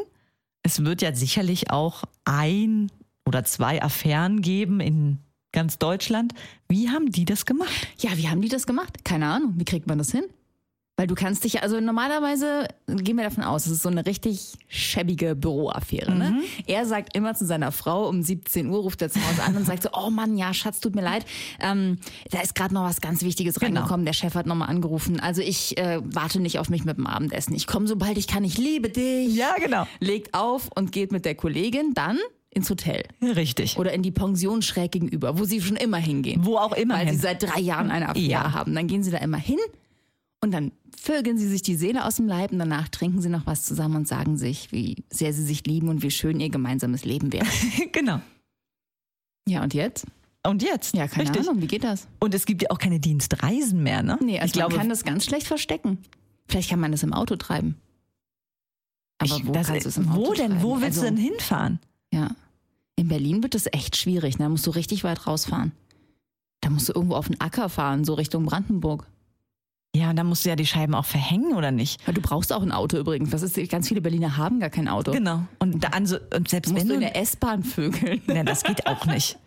es 0.62 0.84
wird 0.84 1.00
ja 1.00 1.14
sicherlich 1.14 1.70
auch 1.70 2.04
ein 2.26 2.90
oder 3.24 3.44
zwei 3.44 3.82
Affären 3.82 4.42
geben 4.42 4.80
in 4.80 5.18
ganz 5.52 5.78
Deutschland. 5.78 6.34
Wie 6.68 6.90
haben 6.90 7.10
die 7.10 7.24
das 7.24 7.46
gemacht? 7.46 7.88
Ja, 7.98 8.16
wie 8.18 8.28
haben 8.28 8.42
die 8.42 8.50
das 8.50 8.66
gemacht? 8.66 9.04
Keine 9.04 9.26
Ahnung. 9.26 9.54
Wie 9.56 9.64
kriegt 9.64 9.86
man 9.86 9.96
das 9.96 10.10
hin? 10.10 10.24
Weil 10.98 11.06
du 11.06 11.14
kannst 11.14 11.44
dich, 11.44 11.52
ja- 11.52 11.60
also 11.62 11.78
normalerweise 11.80 12.66
gehen 12.88 13.16
wir 13.16 13.22
davon 13.22 13.44
aus, 13.44 13.66
es 13.66 13.72
ist 13.72 13.82
so 13.82 13.88
eine 13.88 14.04
richtig 14.04 14.54
schäbige 14.66 15.36
Büroaffäre. 15.36 16.12
Ne? 16.12 16.42
Er 16.66 16.86
sagt 16.86 17.16
immer 17.16 17.36
zu 17.36 17.46
seiner 17.46 17.70
Frau, 17.70 18.08
um 18.08 18.20
17 18.20 18.68
Uhr 18.68 18.80
ruft 18.80 19.00
er 19.00 19.08
zu 19.08 19.20
Hause 19.20 19.44
an 19.44 19.56
und 19.56 19.64
sagt 19.64 19.84
so, 19.84 19.90
oh 19.92 20.10
Mann, 20.10 20.36
ja, 20.36 20.52
Schatz, 20.52 20.80
tut 20.80 20.96
mir 20.96 21.02
leid, 21.02 21.24
ähm, 21.60 21.98
da 22.32 22.40
ist 22.40 22.56
gerade 22.56 22.74
noch 22.74 22.82
was 22.82 23.00
ganz 23.00 23.22
Wichtiges 23.22 23.62
reingekommen, 23.62 24.04
der 24.06 24.12
Chef 24.12 24.34
hat 24.34 24.46
nochmal 24.46 24.68
angerufen. 24.70 25.20
Also 25.20 25.40
ich 25.40 25.78
äh, 25.78 26.00
warte 26.02 26.40
nicht 26.40 26.58
auf 26.58 26.68
mich 26.68 26.84
mit 26.84 26.96
dem 26.98 27.06
Abendessen. 27.06 27.54
Ich 27.54 27.68
komme, 27.68 27.86
sobald 27.86 28.18
ich 28.18 28.26
kann, 28.26 28.42
ich 28.42 28.58
liebe 28.58 28.88
dich. 28.88 29.36
Ja, 29.36 29.54
genau. 29.62 29.86
Legt 30.00 30.34
auf 30.34 30.68
und 30.74 30.90
geht 30.90 31.12
mit 31.12 31.24
der 31.24 31.36
Kollegin 31.36 31.94
dann 31.94 32.18
ins 32.50 32.68
Hotel. 32.70 33.04
Richtig. 33.22 33.78
Oder 33.78 33.92
in 33.92 34.02
die 34.02 34.10
Pension 34.10 34.62
schräg 34.62 34.90
gegenüber, 34.90 35.38
wo 35.38 35.44
sie 35.44 35.60
schon 35.60 35.76
immer 35.76 35.98
hingehen 35.98 36.44
Wo 36.44 36.56
auch 36.56 36.72
immer 36.72 36.94
weil 36.94 37.06
hin. 37.06 37.14
sie 37.14 37.20
seit 37.20 37.40
drei 37.40 37.60
Jahren 37.60 37.92
eine 37.92 38.08
Affäre 38.08 38.26
Ja. 38.28 38.52
haben. 38.52 38.74
Dann 38.74 38.88
gehen 38.88 39.04
sie 39.04 39.12
da 39.12 39.18
immer 39.18 39.36
hin 39.36 39.58
und 40.40 40.52
dann 40.52 40.72
vögeln 40.96 41.38
sie 41.38 41.48
sich 41.48 41.62
die 41.62 41.74
Seele 41.74 42.04
aus 42.04 42.16
dem 42.16 42.26
Leib 42.26 42.52
und 42.52 42.58
danach 42.58 42.88
trinken 42.88 43.20
sie 43.20 43.28
noch 43.28 43.46
was 43.46 43.64
zusammen 43.64 43.96
und 43.96 44.08
sagen 44.08 44.36
sich, 44.36 44.72
wie 44.72 45.04
sehr 45.10 45.32
sie 45.32 45.44
sich 45.44 45.64
lieben 45.66 45.88
und 45.88 46.02
wie 46.02 46.10
schön 46.10 46.40
ihr 46.40 46.50
gemeinsames 46.50 47.04
Leben 47.04 47.32
wäre. 47.32 47.46
genau. 47.92 48.20
Ja, 49.48 49.62
und 49.62 49.74
jetzt? 49.74 50.06
Und 50.46 50.62
jetzt? 50.62 50.94
Ja, 50.94 51.08
keine 51.08 51.30
Richtig. 51.30 51.48
Ahnung, 51.48 51.62
wie 51.62 51.66
geht 51.66 51.84
das? 51.84 52.06
Und 52.20 52.34
es 52.34 52.46
gibt 52.46 52.62
ja 52.62 52.70
auch 52.70 52.78
keine 52.78 53.00
Dienstreisen 53.00 53.82
mehr, 53.82 54.02
ne? 54.02 54.18
Nee, 54.22 54.38
also 54.38 54.46
ich 54.46 54.52
glaube, 54.52 54.74
man 54.74 54.80
kann 54.82 54.88
das 54.88 55.04
ganz 55.04 55.24
schlecht 55.24 55.46
verstecken. 55.46 55.98
Vielleicht 56.48 56.70
kann 56.70 56.80
man 56.80 56.92
das 56.92 57.02
im 57.02 57.12
Auto 57.12 57.36
treiben. 57.36 57.76
Aber 59.18 59.36
ich, 59.36 59.46
wo 59.46 59.52
das, 59.52 59.66
kannst 59.66 59.84
du 59.84 59.88
es 59.88 59.96
im 59.96 60.08
Auto 60.08 60.18
wo 60.18 60.34
denn? 60.34 60.50
treiben? 60.50 60.62
Wo 60.62 60.80
willst 60.80 60.98
also, 60.98 61.02
du 61.02 61.06
denn 61.06 61.16
hinfahren? 61.16 61.80
Ja. 62.12 62.30
In 62.96 63.08
Berlin 63.08 63.42
wird 63.42 63.54
das 63.54 63.66
echt 63.72 63.96
schwierig. 63.96 64.36
Da 64.36 64.48
musst 64.48 64.66
du 64.66 64.70
richtig 64.70 65.04
weit 65.04 65.26
rausfahren. 65.26 65.72
Da 66.60 66.70
musst 66.70 66.88
du 66.88 66.92
irgendwo 66.92 67.16
auf 67.16 67.26
den 67.28 67.40
Acker 67.40 67.68
fahren, 67.68 68.04
so 68.04 68.14
Richtung 68.14 68.46
Brandenburg. 68.46 69.06
Ja, 69.98 70.10
und 70.10 70.16
dann 70.16 70.26
musst 70.28 70.44
du 70.44 70.48
ja 70.48 70.54
die 70.54 70.66
Scheiben 70.66 70.94
auch 70.94 71.04
verhängen, 71.04 71.54
oder 71.54 71.72
nicht? 71.72 72.00
Ja, 72.06 72.12
Du 72.12 72.20
brauchst 72.20 72.52
auch 72.52 72.62
ein 72.62 72.70
Auto 72.70 72.96
übrigens. 72.96 73.30
Das 73.30 73.42
ist, 73.42 73.56
ganz 73.68 73.88
viele 73.88 74.00
Berliner 74.00 74.36
haben 74.36 74.60
gar 74.60 74.70
kein 74.70 74.86
Auto. 74.86 75.10
Genau. 75.10 75.42
Und, 75.58 75.82
da, 75.82 75.88
also, 75.88 76.18
und 76.36 76.48
selbst 76.48 76.70
musst 76.70 76.82
wenn 76.82 76.88
du 76.88 76.94
in 76.94 77.00
der 77.00 77.16
S-Bahn 77.16 77.64
vögeln. 77.64 78.22
Ja, 78.28 78.44
das 78.44 78.62
geht 78.62 78.86
auch 78.86 79.06
nicht. 79.06 79.38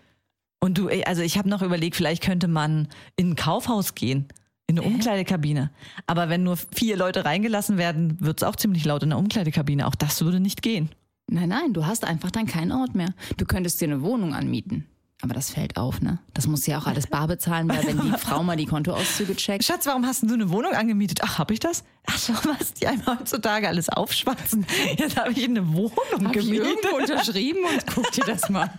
Und 0.59 0.77
du, 0.77 0.89
also 1.05 1.21
ich 1.21 1.37
habe 1.37 1.47
noch 1.47 1.61
überlegt, 1.61 1.95
vielleicht 1.95 2.21
könnte 2.21 2.49
man 2.49 2.89
in 3.15 3.31
ein 3.31 3.35
Kaufhaus 3.35 3.95
gehen, 3.95 4.27
in 4.67 4.77
eine 4.77 4.87
Umkleidekabine. 4.87 5.71
Aber 6.05 6.27
wenn 6.27 6.43
nur 6.43 6.57
vier 6.75 6.97
Leute 6.97 7.23
reingelassen 7.23 7.77
werden, 7.77 8.17
wird 8.19 8.41
es 8.41 8.47
auch 8.47 8.57
ziemlich 8.57 8.83
laut 8.83 9.03
in 9.03 9.09
der 9.09 9.19
Umkleidekabine. 9.19 9.87
Auch 9.87 9.95
das 9.95 10.21
würde 10.21 10.39
nicht 10.41 10.61
gehen. 10.61 10.89
Nein, 11.27 11.49
nein, 11.49 11.73
du 11.73 11.85
hast 11.85 12.03
einfach 12.03 12.29
dann 12.29 12.45
keinen 12.45 12.73
Ort 12.73 12.93
mehr. 12.93 13.13
Du 13.37 13.45
könntest 13.45 13.79
dir 13.79 13.85
eine 13.85 14.01
Wohnung 14.01 14.33
anmieten. 14.33 14.85
Aber 15.23 15.35
das 15.35 15.51
fällt 15.51 15.77
auf, 15.77 16.01
ne? 16.01 16.17
Das 16.33 16.47
muss 16.47 16.65
ja 16.65 16.79
auch 16.79 16.87
alles 16.87 17.05
bar 17.05 17.27
bezahlen, 17.27 17.69
weil 17.69 17.85
wenn 17.85 18.01
die 18.01 18.11
Frau 18.17 18.41
mal 18.41 18.55
die 18.57 18.65
Kontoauszüge 18.65 19.35
checkt. 19.35 19.63
Schatz, 19.63 19.85
warum 19.85 20.05
hast 20.05 20.21
denn 20.23 20.29
du 20.29 20.33
eine 20.35 20.49
Wohnung 20.49 20.73
angemietet? 20.73 21.19
Ach, 21.23 21.37
hab 21.37 21.51
ich 21.51 21.59
das? 21.59 21.83
Ach 22.07 22.17
so, 22.17 22.33
was 22.33 22.73
die 22.73 22.87
einem 22.87 23.05
heutzutage 23.05 23.67
alles 23.67 23.87
aufschwatzen. 23.89 24.65
Jetzt 24.97 25.17
habe 25.17 25.31
ich 25.33 25.43
eine 25.43 25.67
Wohnung 25.73 25.91
Hab 26.25 26.35
ich 26.35 26.43
gemietet. 26.45 26.67
irgendwo 26.67 26.97
unterschrieben 26.97 27.59
und 27.71 27.85
guck 27.93 28.11
dir 28.13 28.23
das 28.25 28.49
mal. 28.49 28.71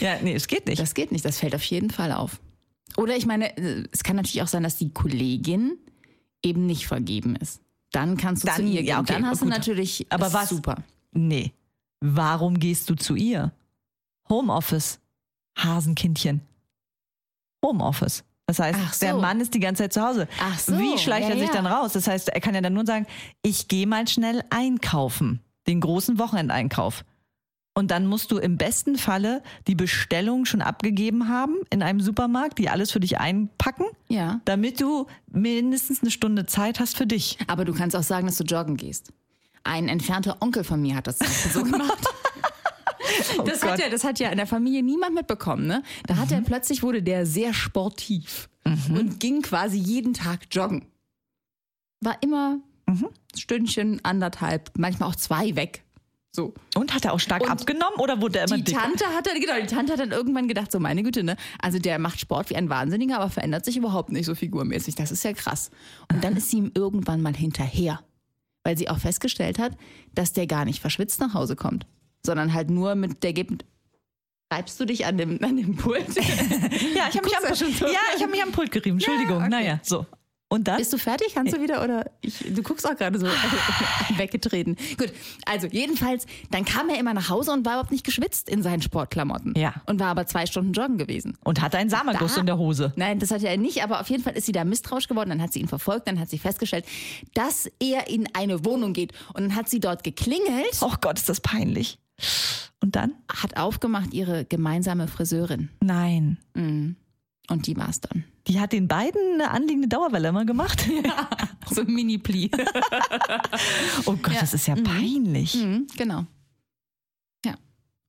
Ja, 0.00 0.16
nee, 0.22 0.34
es 0.34 0.46
geht 0.46 0.66
nicht. 0.66 0.78
Das 0.80 0.92
geht 0.92 1.10
nicht, 1.10 1.24
das 1.24 1.38
fällt 1.38 1.54
auf 1.54 1.64
jeden 1.64 1.88
Fall 1.90 2.12
auf. 2.12 2.38
Oder 2.98 3.16
ich 3.16 3.24
meine, 3.24 3.56
äh, 3.56 3.84
es 3.92 4.02
kann 4.02 4.16
natürlich 4.16 4.42
auch 4.42 4.48
sein, 4.48 4.62
dass 4.64 4.76
die 4.76 4.92
Kollegin 4.92 5.78
eben 6.42 6.66
nicht 6.66 6.86
vergeben 6.86 7.34
ist. 7.36 7.62
Dann 7.92 8.18
kannst 8.18 8.42
du 8.42 8.48
Dann- 8.48 8.56
zu 8.56 8.62
ihr 8.64 8.80
gehen. 8.80 8.86
ja, 8.86 9.00
okay, 9.00 9.14
dann 9.14 9.26
hast 9.26 9.38
gut. 9.40 9.48
du 9.48 9.52
natürlich. 9.54 10.06
Aber 10.10 10.30
was- 10.34 10.50
Super. 10.50 10.76
Nee. 11.12 11.52
Warum 12.00 12.58
gehst 12.58 12.90
du 12.90 12.94
zu 12.94 13.14
ihr? 13.14 13.52
Homeoffice. 14.28 14.98
Hasenkindchen. 15.56 16.40
Homeoffice. 17.64 18.24
Das 18.46 18.58
heißt, 18.58 18.94
so. 18.94 19.06
der 19.06 19.14
Mann 19.16 19.40
ist 19.40 19.54
die 19.54 19.60
ganze 19.60 19.84
Zeit 19.84 19.92
zu 19.92 20.02
Hause. 20.02 20.28
Ach 20.40 20.58
so, 20.58 20.78
Wie 20.78 20.98
schleicht 20.98 21.28
ja, 21.28 21.34
er 21.34 21.38
sich 21.38 21.48
ja. 21.48 21.54
dann 21.54 21.66
raus? 21.66 21.92
Das 21.92 22.06
heißt, 22.08 22.28
er 22.28 22.40
kann 22.40 22.54
ja 22.54 22.60
dann 22.60 22.72
nur 22.74 22.84
sagen, 22.84 23.06
ich 23.42 23.68
gehe 23.68 23.86
mal 23.86 24.06
schnell 24.08 24.42
einkaufen. 24.50 25.40
Den 25.68 25.80
großen 25.80 26.18
Wochenendeinkauf. 26.18 27.04
Und 27.74 27.90
dann 27.90 28.06
musst 28.06 28.30
du 28.32 28.36
im 28.38 28.58
besten 28.58 28.98
Falle 28.98 29.42
die 29.66 29.74
Bestellung 29.74 30.44
schon 30.44 30.60
abgegeben 30.60 31.28
haben 31.28 31.54
in 31.70 31.82
einem 31.82 32.00
Supermarkt, 32.00 32.58
die 32.58 32.68
alles 32.68 32.90
für 32.90 33.00
dich 33.00 33.18
einpacken, 33.18 33.86
Ja. 34.08 34.40
damit 34.44 34.80
du 34.80 35.06
mindestens 35.30 36.02
eine 36.02 36.10
Stunde 36.10 36.44
Zeit 36.44 36.80
hast 36.80 36.98
für 36.98 37.06
dich. 37.06 37.38
Aber 37.46 37.64
du 37.64 37.72
kannst 37.72 37.96
auch 37.96 38.02
sagen, 38.02 38.26
dass 38.26 38.36
du 38.36 38.44
joggen 38.44 38.76
gehst. 38.76 39.12
Ein 39.64 39.88
entfernter 39.88 40.36
Onkel 40.40 40.64
von 40.64 40.82
mir 40.82 40.96
hat 40.96 41.06
das 41.06 41.18
so 41.54 41.62
gemacht. 41.64 41.96
Das, 43.44 43.62
hat 43.62 43.70
Gott. 43.70 43.78
ja, 43.80 43.88
das 43.90 44.04
hat 44.04 44.18
ja 44.18 44.30
in 44.30 44.36
der 44.36 44.46
Familie 44.46 44.82
niemand 44.82 45.14
mitbekommen. 45.14 45.66
Ne? 45.66 45.82
Da 46.06 46.16
hat 46.16 46.32
er 46.32 46.40
plötzlich 46.40 46.82
wurde 46.82 47.02
der 47.02 47.26
sehr 47.26 47.54
sportiv 47.54 48.48
und 48.64 49.20
ging 49.20 49.42
quasi 49.42 49.78
jeden 49.78 50.14
Tag 50.14 50.40
joggen. 50.50 50.86
War 52.00 52.16
immer 52.20 52.58
ein 52.86 53.04
Stündchen, 53.36 54.00
anderthalb, 54.04 54.70
manchmal 54.76 55.08
auch 55.08 55.16
zwei 55.16 55.56
weg. 55.56 55.84
So. 56.34 56.54
Und 56.74 56.94
hat 56.94 57.04
er 57.04 57.12
auch 57.12 57.20
stark 57.20 57.42
Und 57.42 57.50
abgenommen 57.50 57.98
oder 57.98 58.22
wurde 58.22 58.38
er 58.38 58.46
immer 58.46 58.56
Die 58.56 58.64
dicker? 58.64 58.80
Tante 58.80 59.04
hat 59.06 59.26
dann, 59.26 59.38
genau, 59.38 59.60
die 59.60 59.66
Tante 59.66 59.92
hat 59.92 60.00
dann 60.00 60.12
irgendwann 60.12 60.48
gedacht, 60.48 60.72
so 60.72 60.80
meine 60.80 61.02
Güte, 61.02 61.22
ne? 61.22 61.36
Also 61.60 61.78
der 61.78 61.98
macht 61.98 62.20
Sport 62.20 62.48
wie 62.48 62.56
ein 62.56 62.70
Wahnsinniger, 62.70 63.16
aber 63.16 63.28
verändert 63.28 63.66
sich 63.66 63.76
überhaupt 63.76 64.10
nicht 64.10 64.24
so 64.24 64.34
figurmäßig. 64.34 64.94
Das 64.94 65.12
ist 65.12 65.24
ja 65.24 65.34
krass. 65.34 65.70
Und 66.10 66.24
dann 66.24 66.34
ist 66.36 66.50
sie 66.50 66.58
ihm 66.58 66.72
irgendwann 66.74 67.20
mal 67.20 67.36
hinterher. 67.36 68.00
Weil 68.64 68.78
sie 68.78 68.88
auch 68.88 68.98
festgestellt 68.98 69.58
hat, 69.58 69.76
dass 70.14 70.32
der 70.32 70.46
gar 70.46 70.64
nicht 70.64 70.80
verschwitzt 70.80 71.20
nach 71.20 71.34
Hause 71.34 71.54
kommt. 71.54 71.86
Sondern 72.24 72.54
halt 72.54 72.70
nur 72.70 72.94
mit, 72.94 73.22
der 73.22 73.32
gibt. 73.32 73.64
Reibst 74.52 74.78
du 74.78 74.84
dich 74.84 75.06
an 75.06 75.16
dem, 75.16 75.42
an 75.42 75.56
dem 75.56 75.76
Pult? 75.76 76.06
Ja, 76.94 77.08
ich 77.08 77.16
habe 77.16 77.24
mich, 77.24 77.36
am, 77.36 77.44
ja 77.44 77.54
so. 77.54 77.64
ja, 77.86 77.98
ich 78.16 78.22
hab 78.22 78.30
mich 78.30 78.42
am 78.42 78.52
Pult 78.52 78.70
gerieben. 78.70 78.96
Entschuldigung. 78.96 79.38
okay. 79.38 79.48
Naja, 79.48 79.80
so. 79.82 80.06
Und 80.52 80.68
dann? 80.68 80.76
Bist 80.76 80.92
du 80.92 80.98
fertig? 80.98 81.28
Kannst 81.32 81.54
du 81.54 81.62
wieder? 81.62 81.82
Oder 81.82 82.10
ich, 82.20 82.38
du 82.40 82.62
guckst 82.62 82.86
auch 82.86 82.94
gerade 82.94 83.18
so 83.18 83.26
weggetreten. 84.18 84.76
Gut, 84.98 85.10
also 85.46 85.66
jedenfalls, 85.66 86.26
dann 86.50 86.66
kam 86.66 86.90
er 86.90 86.98
immer 86.98 87.14
nach 87.14 87.30
Hause 87.30 87.52
und 87.52 87.64
war 87.64 87.72
überhaupt 87.72 87.90
nicht 87.90 88.04
geschwitzt 88.04 88.50
in 88.50 88.62
seinen 88.62 88.82
Sportklamotten. 88.82 89.54
Ja. 89.56 89.72
Und 89.86 89.98
war 89.98 90.08
aber 90.08 90.26
zwei 90.26 90.44
Stunden 90.44 90.74
joggen 90.74 90.98
gewesen. 90.98 91.38
Und 91.42 91.62
hatte 91.62 91.78
einen 91.78 91.88
Samenguss 91.88 92.36
in 92.36 92.44
der 92.44 92.58
Hose. 92.58 92.92
Nein, 92.96 93.18
das 93.18 93.30
hat 93.30 93.42
er 93.42 93.56
nicht, 93.56 93.82
aber 93.82 94.02
auf 94.02 94.10
jeden 94.10 94.22
Fall 94.22 94.36
ist 94.36 94.44
sie 94.44 94.52
da 94.52 94.64
misstrauisch 94.64 95.08
geworden. 95.08 95.30
Dann 95.30 95.40
hat 95.40 95.54
sie 95.54 95.60
ihn 95.60 95.68
verfolgt, 95.68 96.06
dann 96.06 96.20
hat 96.20 96.28
sie 96.28 96.38
festgestellt, 96.38 96.84
dass 97.32 97.70
er 97.80 98.08
in 98.08 98.28
eine 98.34 98.62
Wohnung 98.66 98.92
geht. 98.92 99.12
Und 99.32 99.44
dann 99.44 99.56
hat 99.56 99.70
sie 99.70 99.80
dort 99.80 100.04
geklingelt, 100.04 100.76
Oh 100.82 100.92
Gott, 101.00 101.18
ist 101.18 101.30
das 101.30 101.40
peinlich. 101.40 101.98
Und 102.82 102.96
dann? 102.96 103.12
hat 103.32 103.56
aufgemacht 103.56 104.12
ihre 104.12 104.44
gemeinsame 104.44 105.06
Friseurin. 105.06 105.70
Nein. 105.80 106.36
Und 106.54 107.66
die 107.66 107.76
war's 107.76 108.00
dann. 108.00 108.24
Die 108.48 108.58
hat 108.58 108.72
den 108.72 108.88
beiden 108.88 109.20
eine 109.34 109.50
anliegende 109.52 109.88
Dauerwelle 109.88 110.28
immer 110.28 110.44
gemacht. 110.44 110.88
So 111.70 111.82
ein 111.82 111.86
Mini-Pli. 111.86 112.50
Oh 114.04 114.16
Gott, 114.20 114.34
das 114.40 114.52
ist 114.52 114.66
ja 114.66 114.74
peinlich. 114.74 115.54
mhm, 115.54 115.86
genau. 115.96 116.26
Ja. 117.46 117.54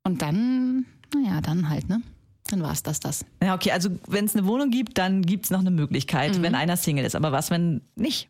Und 0.04 0.22
dann, 0.22 0.86
naja, 1.14 1.40
dann 1.40 1.70
halt, 1.70 1.88
ne? 1.88 2.02
Dann 2.50 2.62
war's 2.62 2.84
das, 2.84 3.00
das. 3.00 3.26
Ja, 3.42 3.54
okay, 3.56 3.72
also 3.72 3.90
wenn 4.08 4.26
es 4.26 4.36
eine 4.36 4.46
Wohnung 4.48 4.70
gibt, 4.72 4.98
dann 4.98 5.22
gibt 5.22 5.46
es 5.46 5.52
noch 5.52 5.60
eine 5.60 5.72
Möglichkeit, 5.72 6.42
wenn 6.42 6.56
einer 6.56 6.76
Single 6.76 7.06
ist. 7.06 7.16
Aber 7.16 7.32
was, 7.32 7.52
wenn 7.52 7.82
nicht? 7.96 8.28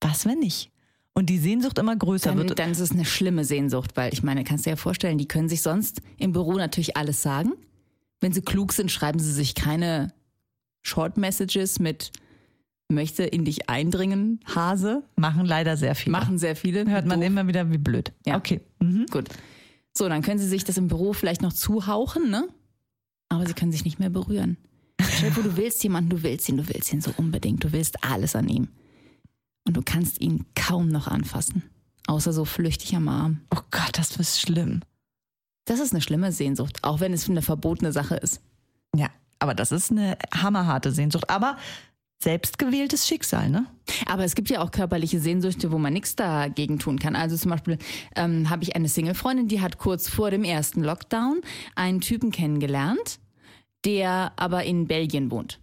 Was, 0.00 0.26
wenn 0.26 0.40
nicht? 0.40 0.70
Und 1.14 1.26
die 1.26 1.38
Sehnsucht 1.38 1.78
immer 1.78 1.96
größer 1.96 2.30
Dann, 2.30 2.38
wird. 2.38 2.58
dann 2.58 2.70
ist 2.70 2.80
es 2.80 2.92
eine 2.92 3.04
schlimme 3.04 3.44
Sehnsucht, 3.44 3.96
weil 3.96 4.12
ich 4.12 4.22
meine, 4.22 4.44
kannst 4.44 4.64
du 4.64 4.70
dir 4.70 4.72
ja 4.72 4.76
vorstellen, 4.76 5.18
die 5.18 5.26
können 5.28 5.48
sich 5.48 5.62
sonst 5.62 6.02
im 6.18 6.32
Büro 6.32 6.54
natürlich 6.54 6.96
alles 6.96 7.22
sagen. 7.22 7.52
Wenn 8.20 8.32
sie 8.32 8.42
klug 8.42 8.72
sind, 8.72 8.90
schreiben 8.90 9.18
sie 9.18 9.32
sich 9.32 9.54
keine 9.54 10.12
Short 10.82 11.16
Messages 11.16 11.78
mit 11.78 12.12
möchte 12.90 13.22
in 13.24 13.44
dich 13.44 13.68
eindringen, 13.70 14.40
Hase. 14.54 15.02
Machen 15.16 15.46
leider 15.46 15.76
sehr 15.76 15.94
viele. 15.94 16.12
Machen 16.12 16.38
sehr 16.38 16.56
viele. 16.56 16.86
Hört 16.86 17.06
man 17.06 17.20
Doof. 17.20 17.26
immer 17.26 17.46
wieder, 17.46 17.70
wie 17.70 17.78
blöd. 17.78 18.12
Ja. 18.26 18.36
Okay. 18.36 18.60
Mhm. 18.80 19.06
Gut. 19.10 19.28
So, 19.96 20.08
dann 20.08 20.22
können 20.22 20.38
sie 20.38 20.48
sich 20.48 20.64
das 20.64 20.76
im 20.76 20.88
Büro 20.88 21.12
vielleicht 21.12 21.42
noch 21.42 21.52
zuhauchen, 21.52 22.30
ne? 22.30 22.48
Aber 23.28 23.46
sie 23.46 23.54
können 23.54 23.72
sich 23.72 23.84
nicht 23.84 23.98
mehr 23.98 24.10
berühren. 24.10 24.56
Stell 25.00 25.30
du 25.30 25.56
willst 25.56 25.82
jemanden, 25.82 26.10
du 26.10 26.22
willst 26.22 26.48
ihn, 26.48 26.56
du 26.56 26.68
willst 26.68 26.92
ihn 26.92 27.00
so 27.00 27.12
unbedingt, 27.16 27.64
du 27.64 27.72
willst 27.72 28.04
alles 28.04 28.36
an 28.36 28.48
ihm. 28.48 28.68
Und 29.66 29.76
du 29.76 29.82
kannst 29.82 30.20
ihn 30.20 30.46
kaum 30.54 30.88
noch 30.88 31.06
anfassen. 31.08 31.62
Außer 32.06 32.32
so 32.32 32.44
flüchtig 32.44 32.96
am 32.96 33.08
Arm. 33.08 33.40
Oh 33.54 33.60
Gott, 33.70 33.98
das 33.98 34.16
ist 34.16 34.40
schlimm. 34.40 34.80
Das 35.66 35.78
ist 35.78 35.92
eine 35.92 36.02
schlimme 36.02 36.32
Sehnsucht, 36.32 36.82
auch 36.82 37.00
wenn 37.00 37.12
es 37.12 37.28
eine 37.28 37.42
verbotene 37.42 37.92
Sache 37.92 38.16
ist. 38.16 38.40
Ja, 38.96 39.08
aber 39.38 39.54
das 39.54 39.70
ist 39.70 39.90
eine 39.90 40.18
hammerharte 40.34 40.90
Sehnsucht. 40.90 41.30
Aber 41.30 41.56
selbstgewähltes 42.22 43.06
Schicksal, 43.06 43.48
ne? 43.48 43.66
Aber 44.06 44.24
es 44.24 44.34
gibt 44.34 44.50
ja 44.50 44.60
auch 44.60 44.70
körperliche 44.70 45.20
Sehnsüchte, 45.20 45.72
wo 45.72 45.78
man 45.78 45.92
nichts 45.92 46.16
dagegen 46.16 46.78
tun 46.78 46.98
kann. 46.98 47.16
Also 47.16 47.36
zum 47.36 47.50
Beispiel 47.50 47.78
ähm, 48.14 48.50
habe 48.50 48.62
ich 48.62 48.76
eine 48.76 48.88
Single-Freundin, 48.88 49.48
die 49.48 49.60
hat 49.60 49.78
kurz 49.78 50.08
vor 50.08 50.30
dem 50.30 50.44
ersten 50.44 50.82
Lockdown 50.82 51.40
einen 51.76 52.00
Typen 52.00 52.30
kennengelernt, 52.30 53.20
der 53.84 54.32
aber 54.36 54.64
in 54.64 54.86
Belgien 54.86 55.30
wohnt. 55.30 55.60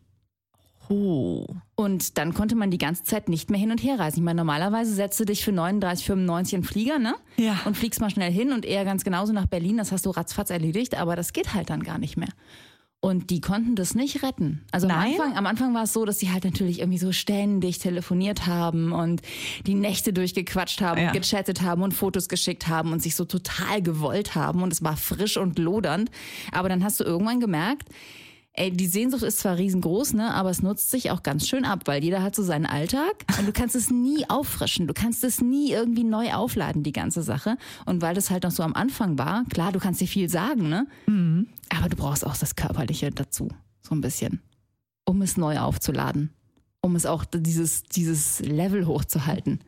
Oh. 0.90 1.46
Und 1.76 2.18
dann 2.18 2.34
konnte 2.34 2.56
man 2.56 2.72
die 2.72 2.78
ganze 2.78 3.04
Zeit 3.04 3.30
nicht 3.30 3.50
mehr 3.50 3.60
hin 3.60 3.72
und 3.72 3.84
her 3.84 4.00
reisen. 4.00 4.20
Ich 4.20 4.24
meine, 4.24 4.38
normalerweise 4.38 4.94
setzt 4.94 5.20
du 5.20 5.26
dich 5.26 5.44
für 5.44 5.52
39, 5.52 6.06
95 6.06 6.54
in 6.54 6.64
Flieger, 6.64 7.00
ne? 7.00 7.16
Ja. 7.38 7.60
Und 7.66 7.76
fliegst 7.78 8.00
mal 8.02 8.10
schnell 8.10 8.32
hin 8.32 8.52
und 8.52 8.66
eher 8.66 8.86
ganz 8.86 9.04
genauso 9.04 9.34
nach 9.34 9.48
Berlin. 9.48 9.78
Das 9.78 9.92
hast 9.92 10.06
du 10.06 10.10
ratzfatz 10.12 10.50
erledigt, 10.50 10.96
aber 10.96 11.16
das 11.16 11.34
geht 11.34 11.54
halt 11.54 11.70
dann 11.70 11.84
gar 11.84 11.98
nicht 12.00 12.18
mehr. 12.18 12.30
Und 13.00 13.30
die 13.30 13.42
konnten 13.42 13.76
das 13.76 13.94
nicht 13.94 14.24
retten. 14.24 14.66
Also 14.72 14.88
am? 14.88 15.00
Anfang, 15.00 15.38
am 15.38 15.46
Anfang 15.46 15.74
war 15.76 15.84
es 15.84 15.94
so, 15.94 16.04
dass 16.04 16.18
sie 16.18 16.32
halt 16.32 16.46
natürlich 16.46 16.80
irgendwie 16.80 16.98
so 16.98 17.12
ständig 17.12 17.78
telefoniert 17.78 18.48
haben 18.48 18.92
und 18.92 19.22
die 19.68 19.76
Nächte 19.76 20.14
durchgequatscht 20.14 20.82
haben, 20.82 21.00
Ja. 21.00 21.08
und 21.08 21.14
gechattet 21.14 21.62
haben 21.62 21.84
und 21.84 21.94
Fotos 21.94 22.28
geschickt 22.28 22.68
haben 22.68 22.92
und 22.92 23.04
sich 23.04 23.16
so 23.16 23.24
total 23.26 23.84
gewollt 23.84 24.34
haben 24.34 24.64
und 24.64 24.74
es 24.74 24.84
war 24.84 24.98
frisch 24.98 25.38
und 25.38 25.60
lodernd. 25.60 26.10
Aber 26.52 26.70
dann 26.70 26.84
hast 26.84 27.00
du 27.00 27.04
irgendwann 27.04 27.40
gemerkt, 27.40 27.88
ey, 28.58 28.72
die 28.72 28.88
Sehnsucht 28.88 29.24
ist 29.24 29.40
zwar 29.40 29.58
riesengroß, 29.58 30.14
ne, 30.14 30.34
aber 30.34 30.50
es 30.50 30.62
nutzt 30.62 30.90
sich 30.90 31.12
auch 31.12 31.24
ganz 31.24 31.48
schön 31.48 31.64
ab, 31.64 31.84
weil 31.86 32.04
jeder 32.04 32.24
hat 32.24 32.36
so 32.36 32.44
seinen 32.44 32.66
Alltag 32.66 33.24
und 33.40 33.48
du 33.48 33.54
kannst 33.54 33.76
es 33.76 33.90
nie 33.90 34.30
auffrischen, 34.30 34.88
du 34.88 34.94
kannst 34.94 35.24
es 35.24 35.42
nie 35.42 35.72
irgendwie 35.72 36.04
neu 36.04 36.34
aufladen, 36.34 36.84
die 36.84 36.92
ganze 36.92 37.22
Sache. 37.22 37.58
Und 37.86 38.02
weil 38.02 38.16
das 38.16 38.30
halt 38.30 38.44
noch 38.44 38.52
so 38.52 38.64
am 38.64 38.74
Anfang 38.74 39.18
war, 39.18 39.46
klar, 39.46 39.72
du 39.72 39.80
kannst 39.80 40.02
dir 40.02 40.08
viel 40.08 40.28
sagen, 40.28 40.70
ne, 40.70 40.88
aber 41.70 41.88
du 41.88 41.96
brauchst 41.96 42.26
auch 42.26 42.36
das 42.36 42.56
Körperliche 42.56 43.12
dazu, 43.12 43.50
so 43.82 43.94
ein 43.94 44.02
bisschen, 44.02 44.42
um 45.06 45.22
es 45.22 45.38
neu 45.38 45.60
aufzuladen, 45.60 46.32
um 46.82 46.96
es 46.96 47.06
auch 47.06 47.26
dieses, 47.26 47.84
dieses 47.84 48.40
Level 48.40 48.88
hochzuhalten. 48.88 49.60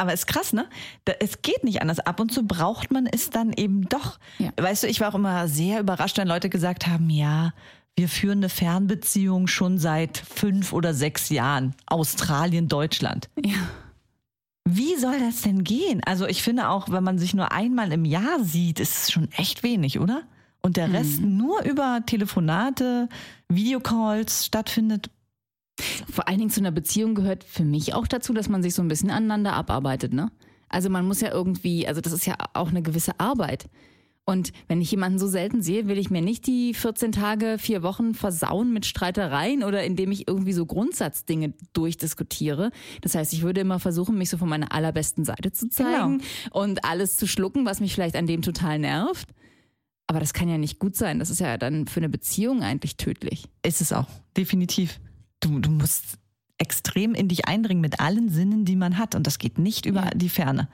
Aber 0.00 0.12
ist 0.12 0.28
krass, 0.28 0.52
ne? 0.52 0.68
Da, 1.06 1.12
es 1.18 1.42
geht 1.42 1.64
nicht 1.64 1.82
anders. 1.82 1.98
Ab 1.98 2.20
und 2.20 2.32
zu 2.32 2.44
braucht 2.44 2.92
man 2.92 3.08
es 3.08 3.30
dann 3.30 3.52
eben 3.52 3.88
doch. 3.88 4.20
Ja. 4.38 4.50
Weißt 4.56 4.84
du, 4.84 4.86
ich 4.86 5.00
war 5.00 5.08
auch 5.08 5.16
immer 5.16 5.48
sehr 5.48 5.80
überrascht, 5.80 6.18
wenn 6.18 6.28
Leute 6.28 6.48
gesagt 6.48 6.86
haben, 6.86 7.10
ja, 7.10 7.52
wir 7.98 8.08
führen 8.08 8.38
eine 8.38 8.48
Fernbeziehung 8.48 9.48
schon 9.48 9.78
seit 9.78 10.18
fünf 10.18 10.72
oder 10.72 10.94
sechs 10.94 11.30
Jahren. 11.30 11.74
Australien, 11.86 12.68
Deutschland. 12.68 13.28
Ja. 13.44 13.56
Wie 14.64 14.94
soll 14.96 15.18
das 15.18 15.42
denn 15.42 15.64
gehen? 15.64 16.00
Also 16.04 16.26
ich 16.26 16.42
finde 16.42 16.68
auch, 16.68 16.90
wenn 16.90 17.02
man 17.02 17.18
sich 17.18 17.34
nur 17.34 17.50
einmal 17.50 17.92
im 17.92 18.04
Jahr 18.04 18.44
sieht, 18.44 18.78
ist 18.78 19.02
es 19.02 19.10
schon 19.10 19.32
echt 19.32 19.64
wenig, 19.64 19.98
oder? 19.98 20.22
Und 20.62 20.76
der 20.76 20.92
Rest 20.92 21.22
nur 21.22 21.62
über 21.64 22.00
Telefonate, 22.06 23.08
Videocalls 23.48 24.46
stattfindet. 24.46 25.10
Vor 26.12 26.28
allen 26.28 26.38
Dingen 26.38 26.50
zu 26.50 26.60
einer 26.60 26.70
Beziehung 26.70 27.14
gehört 27.14 27.42
für 27.42 27.64
mich 27.64 27.94
auch 27.94 28.06
dazu, 28.06 28.32
dass 28.32 28.48
man 28.48 28.62
sich 28.62 28.74
so 28.74 28.82
ein 28.82 28.88
bisschen 28.88 29.10
aneinander 29.10 29.54
abarbeitet, 29.54 30.12
ne? 30.12 30.30
Also 30.68 30.90
man 30.90 31.06
muss 31.06 31.20
ja 31.20 31.32
irgendwie, 31.32 31.88
also 31.88 32.00
das 32.00 32.12
ist 32.12 32.26
ja 32.26 32.36
auch 32.52 32.68
eine 32.68 32.82
gewisse 32.82 33.18
Arbeit. 33.18 33.68
Und 34.28 34.52
wenn 34.66 34.82
ich 34.82 34.90
jemanden 34.90 35.18
so 35.18 35.26
selten 35.26 35.62
sehe, 35.62 35.88
will 35.88 35.96
ich 35.96 36.10
mir 36.10 36.20
nicht 36.20 36.46
die 36.46 36.74
14 36.74 37.12
Tage, 37.12 37.56
vier 37.58 37.82
Wochen 37.82 38.12
versauen 38.12 38.74
mit 38.74 38.84
Streitereien 38.84 39.64
oder 39.64 39.84
indem 39.84 40.12
ich 40.12 40.28
irgendwie 40.28 40.52
so 40.52 40.66
Grundsatzdinge 40.66 41.54
durchdiskutiere. 41.72 42.70
Das 43.00 43.14
heißt, 43.14 43.32
ich 43.32 43.40
würde 43.40 43.62
immer 43.62 43.80
versuchen, 43.80 44.18
mich 44.18 44.28
so 44.28 44.36
von 44.36 44.50
meiner 44.50 44.70
allerbesten 44.70 45.24
Seite 45.24 45.50
zu 45.52 45.70
zeigen 45.70 46.20
und 46.50 46.84
alles 46.84 47.16
zu 47.16 47.26
schlucken, 47.26 47.64
was 47.64 47.80
mich 47.80 47.94
vielleicht 47.94 48.16
an 48.16 48.26
dem 48.26 48.42
total 48.42 48.78
nervt. 48.78 49.30
Aber 50.06 50.20
das 50.20 50.34
kann 50.34 50.50
ja 50.50 50.58
nicht 50.58 50.78
gut 50.78 50.94
sein. 50.94 51.20
Das 51.20 51.30
ist 51.30 51.40
ja 51.40 51.56
dann 51.56 51.86
für 51.86 52.00
eine 52.00 52.10
Beziehung 52.10 52.62
eigentlich 52.62 52.98
tödlich. 52.98 53.46
Ist 53.64 53.80
es 53.80 53.94
auch, 53.94 54.08
definitiv. 54.36 55.00
Du, 55.40 55.58
du 55.58 55.70
musst 55.70 56.18
extrem 56.58 57.14
in 57.14 57.28
dich 57.28 57.48
eindringen 57.48 57.80
mit 57.80 57.98
allen 57.98 58.28
Sinnen, 58.28 58.66
die 58.66 58.76
man 58.76 58.98
hat. 58.98 59.14
Und 59.14 59.26
das 59.26 59.38
geht 59.38 59.56
nicht 59.58 59.86
über 59.86 60.04
Ja. 60.04 60.10
die 60.10 60.28
Ferne. 60.28 60.68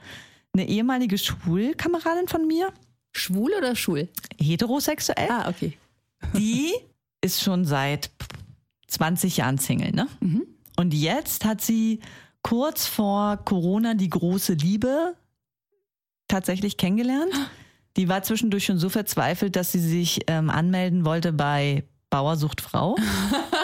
Eine 0.51 0.67
ehemalige 0.67 1.17
Schulkameradin 1.17 2.27
von 2.27 2.47
mir, 2.47 2.69
Schwul 3.15 3.51
oder 3.57 3.75
schwul? 3.75 4.09
heterosexuell, 4.39 5.29
Ah, 5.29 5.49
okay. 5.49 5.77
die 6.37 6.73
ist 7.21 7.41
schon 7.41 7.65
seit 7.65 8.11
20 8.87 9.37
Jahren 9.37 9.57
Single, 9.57 9.91
ne? 9.91 10.07
Und 10.77 10.93
jetzt 10.93 11.45
hat 11.45 11.61
sie 11.61 11.99
kurz 12.41 12.85
vor 12.87 13.37
Corona 13.37 13.93
die 13.93 14.09
große 14.09 14.53
Liebe 14.53 15.15
tatsächlich 16.27 16.77
kennengelernt. 16.77 17.33
Die 17.97 18.09
war 18.09 18.21
zwischendurch 18.23 18.65
schon 18.65 18.77
so 18.79 18.89
verzweifelt, 18.89 19.55
dass 19.55 19.71
sie 19.71 19.79
sich 19.79 20.19
ähm, 20.27 20.49
anmelden 20.49 21.05
wollte 21.05 21.31
bei 21.31 21.85
Bauersucht 22.09 22.59
Frau. 22.61 22.95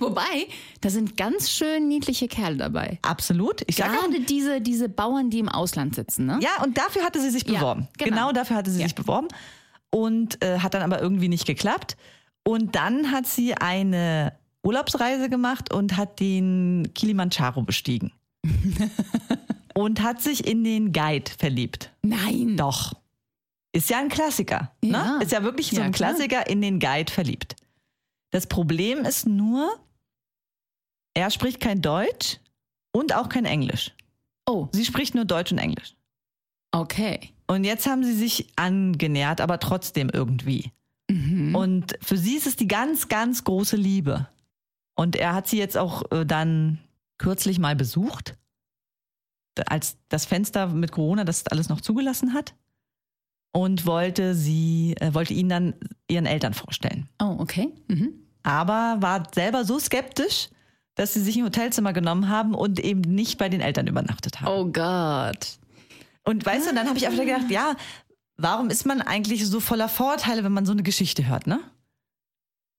Wobei, 0.00 0.46
da 0.80 0.90
sind 0.90 1.16
ganz 1.16 1.50
schön 1.50 1.88
niedliche 1.88 2.28
Kerle 2.28 2.56
dabei. 2.56 2.98
Absolut. 3.02 3.62
Ich 3.66 3.76
sag 3.76 3.90
auch, 3.90 4.02
Gerade 4.02 4.20
diese, 4.20 4.60
diese 4.60 4.88
Bauern, 4.88 5.30
die 5.30 5.38
im 5.38 5.48
Ausland 5.48 5.94
sitzen, 5.94 6.26
ne? 6.26 6.38
ja, 6.42 6.62
und 6.62 6.76
dafür 6.78 7.02
hatte 7.04 7.20
sie 7.20 7.30
sich 7.30 7.44
Ja, 7.46 7.54
beworben. 7.60 7.88
genau. 7.98 8.10
genau. 8.10 8.32
dafür 8.32 8.56
hatte 8.56 8.70
sie 8.70 8.80
Ja. 8.80 8.86
sich 8.86 8.94
beworben 8.94 9.28
und 9.90 10.42
äh, 10.44 10.58
hat 10.58 10.74
dann 10.74 10.82
aber 10.82 11.00
irgendwie 11.00 11.28
nicht 11.28 11.46
geklappt. 11.46 11.96
Und 12.42 12.74
dann 12.74 13.10
hat 13.10 13.26
sie 13.26 13.54
eine 13.54 14.32
Urlaubsreise 14.62 15.28
gemacht 15.30 15.72
und 15.72 15.96
hat 15.96 16.20
den 16.20 16.90
Kilimanjaro 16.94 17.62
bestiegen. 17.62 18.12
und 19.74 20.02
hat 20.02 20.20
sich 20.22 20.46
in 20.46 20.64
den 20.64 20.92
Guide 20.92 21.30
verliebt. 21.38 21.90
Nein. 22.02 22.56
Doch. 22.56 22.92
Ist 23.72 23.90
ja 23.90 23.98
ein 23.98 24.08
Klassiker. 24.08 24.70
Ja. 24.82 25.16
Ne? 25.18 25.24
Ist 25.24 25.32
ja 25.32 25.42
wirklich 25.42 25.68
so 25.70 25.76
Ja, 25.76 25.82
ein 25.84 25.92
klar. 25.92 26.10
Klassiker 26.14 26.48
in 26.48 26.60
den 26.62 26.78
Guide 26.78 27.10
verliebt. 27.10 27.56
Das 28.34 28.48
Problem 28.48 29.04
ist 29.04 29.28
nur, 29.28 29.78
er 31.14 31.30
spricht 31.30 31.60
kein 31.60 31.80
Deutsch 31.80 32.40
und 32.92 33.14
auch 33.14 33.28
kein 33.28 33.44
Englisch. 33.44 33.92
Oh, 34.44 34.66
Sie 34.72 34.84
spricht 34.84 35.14
nur 35.14 35.24
Deutsch 35.24 35.52
und 35.52 35.58
Englisch. 35.58 35.94
okay. 36.72 37.30
Und 37.46 37.62
jetzt 37.62 37.86
haben 37.86 38.02
sie 38.02 38.14
sich 38.14 38.48
angenähert, 38.56 39.40
aber 39.40 39.60
trotzdem 39.60 40.10
irgendwie. 40.10 40.72
Mhm. 41.08 41.54
Und 41.54 41.96
für 42.00 42.16
sie 42.16 42.34
ist 42.36 42.48
es 42.48 42.56
die 42.56 42.66
ganz, 42.66 43.06
ganz 43.08 43.44
große 43.44 43.76
Liebe. 43.76 44.26
Und 44.96 45.14
er 45.14 45.34
hat 45.34 45.46
sie 45.46 45.58
jetzt 45.58 45.76
auch 45.76 46.10
äh, 46.10 46.24
dann 46.24 46.80
kürzlich 47.18 47.60
mal 47.60 47.76
besucht, 47.76 48.36
als 49.66 49.96
das 50.08 50.24
Fenster 50.24 50.66
mit 50.68 50.90
Corona 50.90 51.22
das 51.24 51.46
alles 51.46 51.68
noch 51.68 51.82
zugelassen 51.82 52.34
hat. 52.34 52.56
Und 53.52 53.86
wollte 53.86 54.34
sie, 54.34 54.96
äh, 54.98 55.14
wollte 55.14 55.34
ihn 55.34 55.48
dann 55.50 55.74
ihren 56.08 56.26
Eltern 56.26 56.54
vorstellen. 56.54 57.08
Oh, 57.22 57.36
okay. 57.38 57.72
Mhm. 57.86 58.23
Aber 58.44 58.98
war 59.00 59.24
selber 59.34 59.64
so 59.64 59.78
skeptisch, 59.80 60.50
dass 60.94 61.14
sie 61.14 61.20
sich 61.20 61.36
ein 61.36 61.44
Hotelzimmer 61.44 61.92
genommen 61.92 62.28
haben 62.28 62.54
und 62.54 62.78
eben 62.78 63.00
nicht 63.00 63.38
bei 63.38 63.48
den 63.48 63.60
Eltern 63.60 63.88
übernachtet 63.88 64.40
haben. 64.40 64.48
Oh 64.48 64.66
Gott. 64.66 65.58
Und 66.24 66.46
weißt 66.46 66.70
du, 66.70 66.74
dann 66.74 66.86
habe 66.86 66.96
ich 66.96 67.06
einfach 67.06 67.24
gedacht, 67.24 67.50
ja, 67.50 67.74
warum 68.36 68.70
ist 68.70 68.86
man 68.86 69.02
eigentlich 69.02 69.46
so 69.46 69.60
voller 69.60 69.88
Vorteile, 69.88 70.44
wenn 70.44 70.52
man 70.52 70.66
so 70.66 70.72
eine 70.72 70.82
Geschichte 70.82 71.26
hört, 71.26 71.46
ne? 71.46 71.60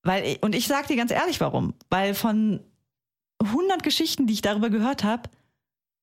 Weil, 0.04 0.38
und 0.42 0.56
ich 0.56 0.68
sag 0.68 0.88
dir 0.88 0.96
ganz 0.96 1.12
ehrlich, 1.12 1.42
warum. 1.42 1.74
Weil 1.90 2.14
von 2.14 2.62
100 3.40 3.84
Geschichten, 3.84 4.28
die 4.28 4.34
ich 4.34 4.42
darüber 4.42 4.70
gehört 4.70 5.04
habe, 5.04 5.30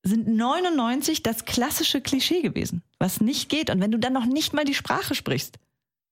sind 0.03 0.27
99 0.27 1.23
das 1.23 1.45
klassische 1.45 2.01
Klischee 2.01 2.43
gewesen, 2.43 2.83
was 2.99 3.21
nicht 3.21 3.49
geht. 3.49 3.71
Und 3.71 3.81
wenn 3.81 3.93
du 3.93 3.99
dann 3.99 4.13
noch 4.13 4.27
nicht 4.27 4.53
mal 4.53 4.65
die 4.65 4.75
Sprache 4.75 5.15
sprichst, 5.15 5.59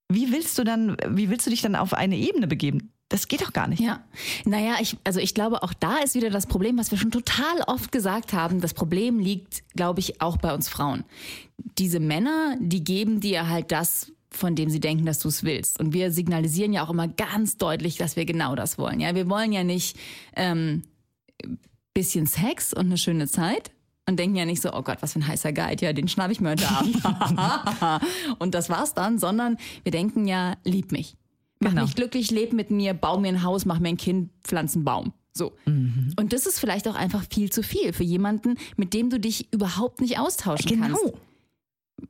wie 0.08 0.32
willst 0.32 0.56
du 0.58 0.64
dann, 0.64 0.96
wie 1.08 1.30
willst 1.30 1.46
du 1.46 1.50
dich 1.50 1.62
dann 1.62 1.74
auf 1.76 1.92
eine 1.92 2.16
Ebene 2.16 2.46
begeben? 2.46 2.92
Das 3.10 3.26
geht 3.26 3.42
doch 3.42 3.52
gar 3.52 3.66
nicht. 3.66 3.80
Ja, 3.80 4.04
naja, 4.44 4.76
ich, 4.80 4.96
also 5.02 5.18
ich 5.18 5.34
glaube, 5.34 5.64
auch 5.64 5.74
da 5.74 5.98
ist 5.98 6.14
wieder 6.14 6.30
das 6.30 6.46
Problem, 6.46 6.78
was 6.78 6.92
wir 6.92 6.96
schon 6.96 7.10
total 7.10 7.60
oft 7.66 7.90
gesagt 7.90 8.32
haben. 8.32 8.60
Das 8.60 8.72
Problem 8.72 9.18
liegt, 9.18 9.64
glaube 9.74 9.98
ich, 9.98 10.22
auch 10.22 10.36
bei 10.36 10.54
uns 10.54 10.68
Frauen. 10.68 11.04
Diese 11.76 11.98
Männer, 11.98 12.56
die 12.60 12.84
geben 12.84 13.20
dir 13.20 13.48
halt 13.48 13.72
das, 13.72 14.12
von 14.30 14.54
dem 14.54 14.70
sie 14.70 14.78
denken, 14.78 15.06
dass 15.06 15.18
du 15.18 15.26
es 15.26 15.42
willst. 15.42 15.80
Und 15.80 15.92
wir 15.92 16.12
signalisieren 16.12 16.72
ja 16.72 16.84
auch 16.84 16.90
immer 16.90 17.08
ganz 17.08 17.58
deutlich, 17.58 17.96
dass 17.96 18.14
wir 18.14 18.26
genau 18.26 18.54
das 18.54 18.78
wollen. 18.78 19.00
Ja, 19.00 19.12
wir 19.16 19.28
wollen 19.28 19.52
ja 19.52 19.64
nicht 19.64 19.98
ähm, 20.36 20.84
bisschen 21.92 22.28
Sex 22.28 22.72
und 22.72 22.86
eine 22.86 22.96
schöne 22.96 23.26
Zeit, 23.26 23.72
und 24.06 24.16
denken 24.16 24.34
ja 24.34 24.44
nicht 24.44 24.60
so, 24.60 24.72
oh 24.72 24.82
Gott, 24.82 24.98
was 25.02 25.12
für 25.12 25.20
ein 25.20 25.26
heißer 25.26 25.52
Guide, 25.52 25.84
ja, 25.86 25.92
den 25.92 26.08
schnapp 26.08 26.32
ich 26.32 26.40
mir 26.40 26.50
heute 26.50 26.68
Abend. 26.68 27.00
und 28.40 28.54
das 28.54 28.68
war's 28.68 28.92
dann, 28.92 29.20
sondern 29.20 29.56
wir 29.84 29.92
denken 29.92 30.26
ja, 30.26 30.56
lieb 30.64 30.90
mich. 30.90 31.16
Mach 31.60 31.70
Genau. 31.70 31.82
mich 31.82 31.94
glücklich, 31.94 32.30
leb 32.30 32.52
mit 32.54 32.70
mir, 32.70 32.94
bau 32.94 33.18
mir 33.20 33.28
ein 33.28 33.42
Haus, 33.42 33.66
mach 33.66 33.78
mir 33.78 33.88
ein 33.90 33.96
Kind, 33.98 34.30
pflanz 34.42 34.74
einen 34.74 34.84
Baum. 34.84 35.12
So. 35.32 35.52
Mhm. 35.66 36.12
Und 36.18 36.32
das 36.32 36.46
ist 36.46 36.58
vielleicht 36.58 36.88
auch 36.88 36.94
einfach 36.94 37.22
viel 37.30 37.50
zu 37.52 37.62
viel 37.62 37.92
für 37.92 38.02
jemanden, 38.02 38.54
mit 38.76 38.94
dem 38.94 39.10
du 39.10 39.20
dich 39.20 39.52
überhaupt 39.52 40.00
nicht 40.00 40.18
austauschen 40.18 40.68
Genau. 40.70 40.86
kannst. 40.98 41.12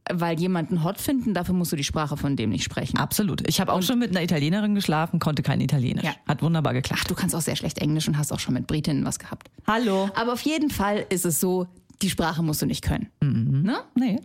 Weil 0.08 0.38
jemanden 0.38 0.84
hot 0.84 0.98
finden, 1.00 1.34
dafür 1.34 1.52
musst 1.54 1.72
du 1.72 1.76
die 1.76 1.82
Sprache 1.84 2.16
von 2.16 2.36
dem 2.36 2.50
nicht 2.50 2.62
sprechen. 2.62 2.96
Absolut. 2.96 3.46
Ich 3.48 3.60
habe 3.60 3.72
auch 3.72 3.82
schon 3.82 3.98
mit 3.98 4.10
einer 4.10 4.22
Italienerin 4.22 4.76
geschlafen, 4.76 5.18
konnte 5.18 5.42
kein 5.42 5.60
Italienisch. 5.60 6.04
Ja. 6.04 6.14
Hat 6.28 6.42
wunderbar 6.42 6.70
Ach, 6.70 6.76
geklappt. 6.76 7.10
du 7.10 7.14
kannst 7.16 7.34
auch 7.34 7.40
sehr 7.40 7.56
schlecht 7.56 7.78
Englisch 7.78 8.06
und 8.06 8.16
hast 8.16 8.32
auch 8.32 8.38
schon 8.38 8.54
mit 8.54 8.68
Britinnen 8.68 9.04
was 9.04 9.18
gehabt. 9.18 9.50
Hallo. 9.66 10.08
Aber 10.14 10.32
auf 10.32 10.42
jeden 10.42 10.70
Fall 10.70 11.04
ist 11.10 11.26
es 11.26 11.40
so, 11.40 11.66
die 12.02 12.08
Sprache 12.08 12.42
musst 12.44 12.62
du 12.62 12.66
nicht 12.66 12.82
können. 12.82 13.08
Ne? 13.20 13.78
Nee. 13.96 14.20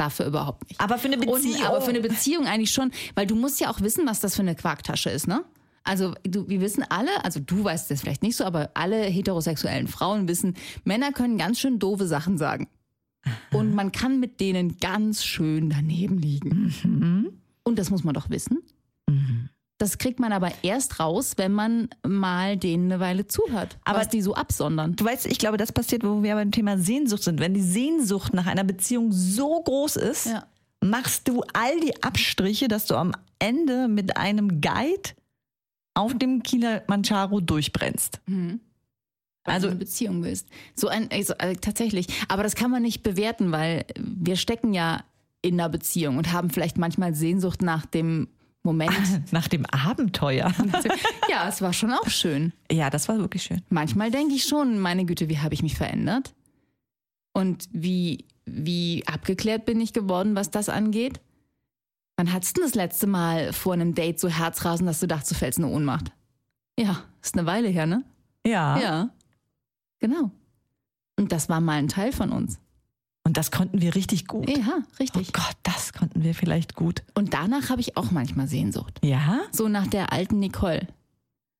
Dafür 0.00 0.24
überhaupt 0.24 0.66
nicht. 0.66 0.80
Aber 0.80 0.96
für 0.96 1.08
eine 1.08 1.18
Beziehung. 1.18 1.60
Und, 1.60 1.66
aber 1.66 1.82
für 1.82 1.90
eine 1.90 2.00
Beziehung 2.00 2.46
eigentlich 2.46 2.70
schon, 2.70 2.90
weil 3.14 3.26
du 3.26 3.34
musst 3.34 3.60
ja 3.60 3.70
auch 3.70 3.82
wissen, 3.82 4.06
was 4.06 4.20
das 4.20 4.34
für 4.34 4.40
eine 4.40 4.54
Quarktasche 4.54 5.10
ist, 5.10 5.28
ne? 5.28 5.44
Also 5.84 6.14
du, 6.22 6.48
wir 6.48 6.62
wissen 6.62 6.86
alle, 6.88 7.22
also 7.22 7.38
du 7.38 7.64
weißt 7.64 7.90
das 7.90 8.00
vielleicht 8.00 8.22
nicht 8.22 8.34
so, 8.34 8.44
aber 8.44 8.70
alle 8.72 8.96
heterosexuellen 9.02 9.88
Frauen 9.88 10.26
wissen, 10.26 10.56
Männer 10.84 11.12
können 11.12 11.36
ganz 11.36 11.60
schön 11.60 11.78
doofe 11.78 12.06
Sachen 12.06 12.38
sagen. 12.38 12.68
Und 13.52 13.74
man 13.74 13.92
kann 13.92 14.20
mit 14.20 14.40
denen 14.40 14.78
ganz 14.78 15.22
schön 15.22 15.68
daneben 15.68 16.16
liegen. 16.16 16.74
Mhm. 16.82 17.32
Und 17.62 17.78
das 17.78 17.90
muss 17.90 18.02
man 18.02 18.14
doch 18.14 18.30
wissen. 18.30 18.62
Das 19.80 19.96
kriegt 19.96 20.20
man 20.20 20.30
aber 20.32 20.52
erst 20.62 21.00
raus, 21.00 21.32
wenn 21.38 21.52
man 21.52 21.88
mal 22.06 22.58
denen 22.58 22.92
eine 22.92 23.00
Weile 23.00 23.26
zuhört, 23.26 23.78
Aber- 23.84 24.00
was 24.00 24.10
die 24.10 24.20
so 24.20 24.34
absondern. 24.34 24.94
Du 24.94 25.06
weißt, 25.06 25.24
ich 25.26 25.38
glaube, 25.38 25.56
das 25.56 25.72
passiert, 25.72 26.04
wo 26.04 26.22
wir 26.22 26.34
beim 26.34 26.50
Thema 26.52 26.76
Sehnsucht 26.76 27.22
sind. 27.22 27.40
Wenn 27.40 27.54
die 27.54 27.62
Sehnsucht 27.62 28.34
nach 28.34 28.46
einer 28.46 28.62
Beziehung 28.64 29.10
so 29.10 29.62
groß 29.62 29.96
ist, 29.96 30.26
Ja. 30.26 30.44
machst 30.84 31.26
du 31.28 31.42
all 31.54 31.80
die 31.80 32.02
Abstriche, 32.02 32.68
dass 32.68 32.84
du 32.84 32.94
am 32.94 33.12
Ende 33.38 33.88
mit 33.88 34.18
einem 34.18 34.60
Guide 34.60 35.10
auf 35.94 36.12
dem 36.12 36.42
Kilimanjaro 36.42 37.40
durchbrennst. 37.40 38.20
Weil 38.26 38.58
Also- 39.44 39.68
du 39.68 39.70
eine 39.70 39.78
Beziehung 39.80 40.22
willst. 40.22 40.46
So 40.74 40.88
ein, 40.88 41.10
also, 41.10 41.32
äh, 41.38 41.54
tatsächlich. 41.56 42.06
Aber 42.28 42.42
das 42.42 42.54
kann 42.54 42.70
man 42.70 42.82
nicht 42.82 43.02
bewerten, 43.02 43.50
weil 43.50 43.86
wir 43.98 44.36
stecken 44.36 44.74
ja 44.74 45.02
in 45.40 45.54
einer 45.58 45.70
Beziehung 45.70 46.18
und 46.18 46.32
haben 46.32 46.50
vielleicht 46.50 46.76
manchmal 46.76 47.14
Sehnsucht 47.14 47.62
nach 47.62 47.86
dem 47.86 48.28
Moment. 48.62 48.92
Nach 49.32 49.48
dem 49.48 49.64
Abenteuer. 49.66 50.52
ja, 51.30 51.48
es 51.48 51.62
war 51.62 51.72
schon 51.72 51.92
auch 51.92 52.08
schön. 52.08 52.52
ja, 52.70 52.90
das 52.90 53.08
war 53.08 53.18
wirklich 53.18 53.42
schön. 53.42 53.62
Manchmal 53.68 54.10
denke 54.10 54.34
ich 54.34 54.44
schon, 54.44 54.78
meine 54.78 55.04
Güte, 55.04 55.28
wie 55.28 55.38
habe 55.38 55.54
ich 55.54 55.62
mich 55.62 55.76
verändert? 55.76 56.34
Und 57.32 57.68
wie, 57.72 58.26
wie 58.44 59.04
abgeklärt 59.06 59.64
bin 59.64 59.80
ich 59.80 59.92
geworden, 59.92 60.34
was 60.34 60.50
das 60.50 60.68
angeht? 60.68 61.20
Wann 62.16 62.32
hattest 62.32 62.58
du 62.58 62.60
das 62.60 62.74
letzte 62.74 63.06
Mal 63.06 63.52
vor 63.52 63.72
einem 63.72 63.94
Date 63.94 64.20
so 64.20 64.28
Herzrasen, 64.28 64.86
dass 64.86 65.00
du 65.00 65.06
dachtest, 65.06 65.30
du 65.30 65.34
fällst 65.36 65.58
in 65.58 65.64
eine 65.64 65.74
Ohnmacht? 65.74 66.12
Ja, 66.78 67.04
ist 67.22 67.36
eine 67.36 67.46
Weile 67.46 67.68
her, 67.68 67.86
ne? 67.86 68.04
Ja. 68.46 68.78
Ja. 68.78 69.10
Genau. 70.00 70.30
Und 71.16 71.32
das 71.32 71.48
war 71.48 71.60
mal 71.60 71.78
ein 71.78 71.88
Teil 71.88 72.12
von 72.12 72.30
uns. 72.30 72.58
Und 73.30 73.36
das 73.36 73.52
konnten 73.52 73.80
wir 73.80 73.94
richtig 73.94 74.26
gut. 74.26 74.50
Ja, 74.50 74.78
Oh 74.80 74.96
richtig. 74.98 75.32
Gott, 75.32 75.54
das 75.62 75.92
konnten 75.92 76.24
wir 76.24 76.34
vielleicht 76.34 76.74
gut. 76.74 77.04
Und 77.14 77.32
danach 77.32 77.70
habe 77.70 77.80
ich 77.80 77.96
auch 77.96 78.10
manchmal 78.10 78.48
Sehnsucht. 78.48 78.98
Ja? 79.04 79.42
So 79.52 79.68
nach 79.68 79.86
der 79.86 80.12
alten 80.12 80.40
Nicole. 80.40 80.88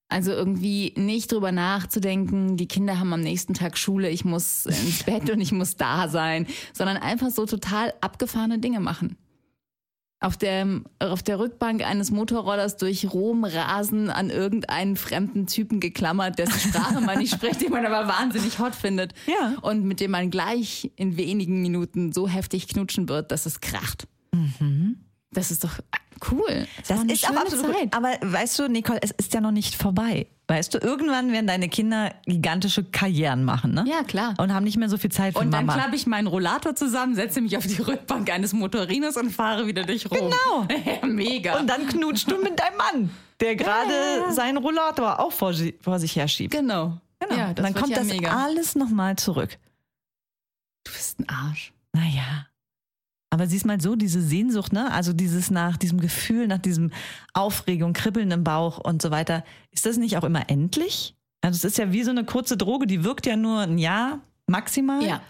Also 0.09 0.33
irgendwie 0.33 0.92
nicht 0.96 1.30
drüber 1.30 1.52
nachzudenken, 1.52 2.56
die 2.56 2.66
Kinder 2.66 2.98
haben 2.98 3.12
am 3.12 3.20
nächsten 3.20 3.54
Tag 3.54 3.78
Schule, 3.78 4.11
ich 4.11 4.24
muss 4.24 4.66
ins 4.66 5.02
Bett 5.06 5.30
und 5.30 5.40
ich 5.40 5.52
muss 5.52 5.76
da 5.76 6.09
sein, 6.09 6.48
sondern 6.72 6.96
einfach 6.96 7.30
so 7.30 7.46
total 7.46 7.94
abgefahrene 8.00 8.59
Dinge 8.59 8.80
machen. 8.80 9.16
Auf 10.22 10.37
der, 10.37 10.83
auf 10.98 11.22
der 11.22 11.38
Rückbank 11.38 11.83
eines 11.83 12.11
Motorrollers 12.11 12.76
durch 12.76 13.11
Rom 13.11 13.44
rasen, 13.44 14.11
an 14.11 14.28
irgendeinen 14.28 14.96
fremden 14.96 15.46
Typen 15.46 15.80
geklammert, 15.80 16.38
dessen 16.38 16.61
Sprache 16.61 17.00
man 17.00 17.18
nicht 17.18 17.33
spricht, 17.33 17.62
den 17.62 17.70
man 17.70 17.87
aber 17.87 18.06
wahnsinnig 18.06 18.59
hot 18.59 18.74
findet. 18.74 19.14
Ja. 19.26 19.54
Und 19.62 19.85
mit 19.85 19.98
dem 20.00 20.11
man 20.11 20.30
gleich 20.30 20.90
in 20.96 21.16
wenigen 21.16 21.62
Minuten 21.62 22.12
so 22.12 22.28
heftig 22.28 22.68
knutschen 22.68 23.09
wird, 23.09 23.33
dass 23.33 23.46
es 23.46 23.61
kracht. 23.61 24.06
Das 25.33 25.50
ist 25.50 25.64
doch 25.64 25.78
cool. 26.30 26.66
Das 26.87 26.98
eine 27.00 27.12
ist 27.12 27.24
auch 27.24 27.28
schöne 27.28 27.40
absolut. 27.42 27.74
Zeit. 27.76 27.94
Aber 27.94 28.11
weißt 28.20 28.59
du, 28.59 28.68
Nicole, 28.68 28.98
es 29.02 29.11
ist 29.12 29.33
ja 29.35 29.40
noch 29.40 29.50
nicht 29.50 29.74
vorbei. 29.74 30.26
Weißt 30.48 30.74
du, 30.74 30.78
irgendwann 30.78 31.30
werden 31.33 31.46
deine 31.46 31.68
Kinder 31.68 32.12
gigantische 32.26 32.83
Karrieren 32.83 33.44
machen, 33.44 33.72
ne? 33.72 33.85
Ja, 33.87 34.02
klar. 34.02 34.35
Und 34.38 34.52
haben 34.52 34.64
nicht 34.64 34.76
mehr 34.76 34.88
so 34.88 34.98
viel 34.98 35.12
Zeit 35.12 35.35
für 35.35 35.38
Und 35.38 35.52
dann 35.52 35.64
Mama. 35.66 35.80
klappe 35.80 35.94
ich 35.96 36.06
meinen 36.09 36.26
Rollator 36.26 36.74
zusammen, 36.74 37.14
setze 37.14 37.40
mich 37.40 37.56
auf 37.56 37.66
die 37.66 37.80
Rückbank 37.80 38.28
eines 38.33 38.52
Motorinos 38.52 39.16
und 39.16 39.30
fahre 39.30 39.66
wieder 39.68 39.85
durch 39.85 40.11
Rom. 40.11 40.33
Genau. 40.68 41.06
Mega. 41.06 41.56
Und 41.59 41.68
dann 41.68 41.87
knutschst 41.87 42.28
du 42.30 42.37
mit 42.42 42.59
deinem 42.59 42.76
Mann, 42.76 43.11
der 43.38 43.54
gerade 43.56 44.33
seinen 44.33 44.56
Rollator 44.59 45.20
auch 45.20 45.30
vor, 45.33 45.54
vor 45.80 45.98
sich 46.00 46.16
herschiebt. 46.16 46.52
genau. 46.52 46.98
Genau. 47.20 47.37
Ja, 47.37 47.52
das 47.52 47.64
dann 47.64 47.74
kommt 47.74 47.90
ja 47.90 47.98
das 47.98 48.06
mega. 48.06 48.30
alles 48.30 48.74
nochmal 48.74 49.14
zurück. 49.16 49.59
Du 50.85 50.90
bist 50.92 51.20
ein 51.20 51.28
Arsch. 51.28 51.72
Naja. 51.92 52.46
Aber 53.31 53.47
siehst 53.47 53.64
mal 53.64 53.81
so, 53.81 53.95
diese 53.95 54.21
Sehnsucht, 54.21 54.73
ne? 54.73 54.90
Also 54.90 55.12
dieses 55.12 55.51
nach 55.51 55.77
diesem 55.77 56.01
Gefühl, 56.01 56.49
nach 56.49 56.59
diesem 56.59 56.90
Aufregung, 57.33 57.93
Kribbeln 57.93 58.31
im 58.33 58.43
Bauch 58.43 58.79
und 58.79 59.01
so 59.01 59.12
weiter, 59.12 59.45
ist 59.71 59.87
das 59.87 59.97
nicht 59.97 60.16
auch 60.16 60.25
immer 60.25 60.51
endlich? 60.51 61.14
Also 61.40 61.57
es 61.57 61.64
ist 61.64 61.79
ja 61.79 61.93
wie 61.93 62.03
so 62.03 62.11
eine 62.11 62.25
kurze 62.25 62.57
Droge, 62.57 62.87
die 62.87 63.05
wirkt 63.05 63.27
ja 63.27 63.37
nur 63.37 63.61
ein 63.61 63.79
Jahr 63.79 64.19
maximal. 64.47 65.03
Ja. 65.05 65.21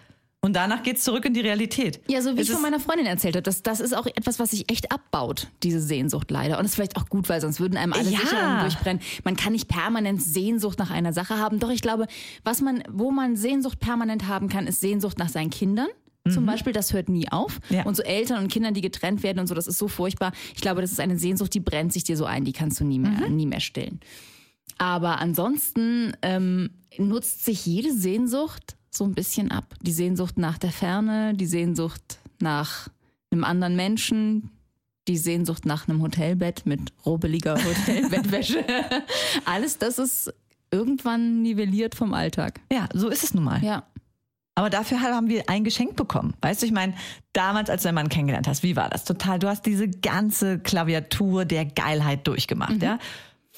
Und 0.43 0.55
danach 0.57 0.83
geht's 0.83 1.05
zurück 1.05 1.27
in 1.27 1.35
die 1.35 1.41
Realität. 1.41 2.01
Ja, 2.09 2.23
so 2.23 2.35
wie 2.35 2.41
Es 2.41 2.49
ich 2.49 2.55
von 2.55 2.63
meiner 2.63 2.81
Freundin 2.81 3.05
erzählt 3.05 3.37
habe, 3.37 3.43
das, 3.43 3.63
das 3.63 3.79
ist 3.79 3.95
auch 3.95 4.07
etwas, 4.07 4.39
was 4.39 4.53
sich 4.53 4.71
echt 4.71 4.91
abbaut, 4.91 5.49
diese 5.63 5.81
Sehnsucht 5.81 6.31
leider. 6.31 6.59
Und 6.59 6.65
ist 6.65 6.77
vielleicht 6.77 6.97
auch 6.97 7.11
gut, 7.11 7.29
weil 7.29 7.43
sonst 7.43 7.61
würden 7.61 7.77
einem 7.77 7.93
alle 7.93 8.09
Ja. 8.09 8.21
Sicherungen 8.21 8.61
durchbrennen. 8.61 9.03
Man 9.25 9.37
kann 9.37 9.53
nicht 9.53 9.69
permanent 9.69 10.23
Sehnsucht 10.23 10.79
nach 10.79 10.91
einer 10.91 11.13
Sache 11.13 11.37
haben. 11.37 11.59
Doch 11.59 11.69
ich 11.69 11.83
glaube, 11.83 12.07
was 12.43 12.63
man, 12.63 12.83
wo 12.89 13.11
man 13.11 13.37
Sehnsucht 13.37 13.81
permanent 13.81 14.29
haben 14.29 14.49
kann, 14.49 14.67
ist 14.67 14.81
Sehnsucht 14.81 15.19
nach 15.19 15.29
seinen 15.29 15.51
Kindern. 15.51 15.89
Zum 16.29 16.45
Beispiel, 16.45 16.73
das 16.73 16.93
hört 16.93 17.09
nie 17.09 17.29
auf. 17.31 17.61
Ja. 17.71 17.85
Und 17.85 17.97
so 17.97 18.03
Eltern 18.03 18.43
und 18.43 18.53
Kindern, 18.53 18.75
die 18.75 18.83
getrennt 18.83 19.23
werden 19.23 19.39
und 19.39 19.47
so, 19.47 19.55
das 19.55 19.67
ist 19.67 19.79
so 19.79 19.89
furchtbar. 19.89 20.33
Ich 20.55 20.61
glaube, 20.61 20.83
das 20.83 20.93
ist 20.93 21.01
eine 21.01 21.19
Sehnsucht, 21.19 21.55
die 21.55 21.61
brennt 21.61 21.93
sich 21.93 22.05
dir 22.05 22.17
so 22.17 22.27
ein, 22.27 22.45
die 22.45 22.53
kannst 22.53 22.79
du 22.79 22.85
nie 22.85 22.99
mehr, 22.99 23.29
nie 23.29 23.47
mehr 23.47 23.61
stillen. 23.61 24.01
Aber 24.77 25.19
ansonsten 25.19 26.13
ähm, 26.23 26.71
nutzt 26.99 27.45
sich 27.45 27.65
jede 27.65 27.93
Sehnsucht 27.93 28.77
so 28.91 29.05
ein 29.05 29.15
bisschen 29.15 29.51
ab. 29.51 29.75
Die 29.81 29.93
Sehnsucht 29.93 30.37
nach 30.39 30.59
der 30.59 30.73
Ferne, 30.73 31.35
die 31.35 31.47
Sehnsucht 31.47 32.19
nach 32.41 32.89
einem 33.31 33.45
anderen 33.45 33.77
Menschen, 33.77 34.51
die 35.09 35.17
Sehnsucht 35.17 35.65
nach 35.65 35.89
einem 35.89 36.03
Hotelbett 36.03 36.67
mit 36.67 36.93
robeliger 37.07 37.55
Hotelbettwäsche. 37.65 38.65
Alles 39.45 39.79
das 39.79 39.99
ist 39.99 40.33
irgendwann 40.71 41.43
nivelliert 41.43 41.95
vom 41.95 42.15
Alltag. 42.15 42.61
Ja, 42.71 42.89
so 42.93 43.09
ist 43.09 43.25
es 43.25 43.35
nun 43.35 43.45
mal. 43.45 43.63
Ja. 43.63 43.85
Aber 44.61 44.69
dafür 44.69 45.01
haben 45.01 45.31
wir 45.31 45.49
ein 45.49 45.65
Geschenk 45.65 45.97
bekommen. 45.97 46.35
Weißt 46.43 46.61
du, 46.61 46.67
ich 46.67 46.73
meine, 46.73 46.93
damals, 47.33 47.71
als 47.71 47.81
du 47.81 47.89
deinen 47.89 47.95
Mann 47.95 48.09
kennengelernt 48.11 48.47
hast, 48.47 48.63
wie 48.63 48.77
war 48.77 48.91
das? 48.91 49.05
Total, 49.05 49.39
du 49.39 49.49
hast 49.49 49.65
diese 49.65 49.89
ganze 49.89 50.59
Klaviatur 50.59 51.47
der 51.47 51.65
Geilheit 51.65 52.27
durchgemacht, 52.27 52.83
ja? 52.83 52.99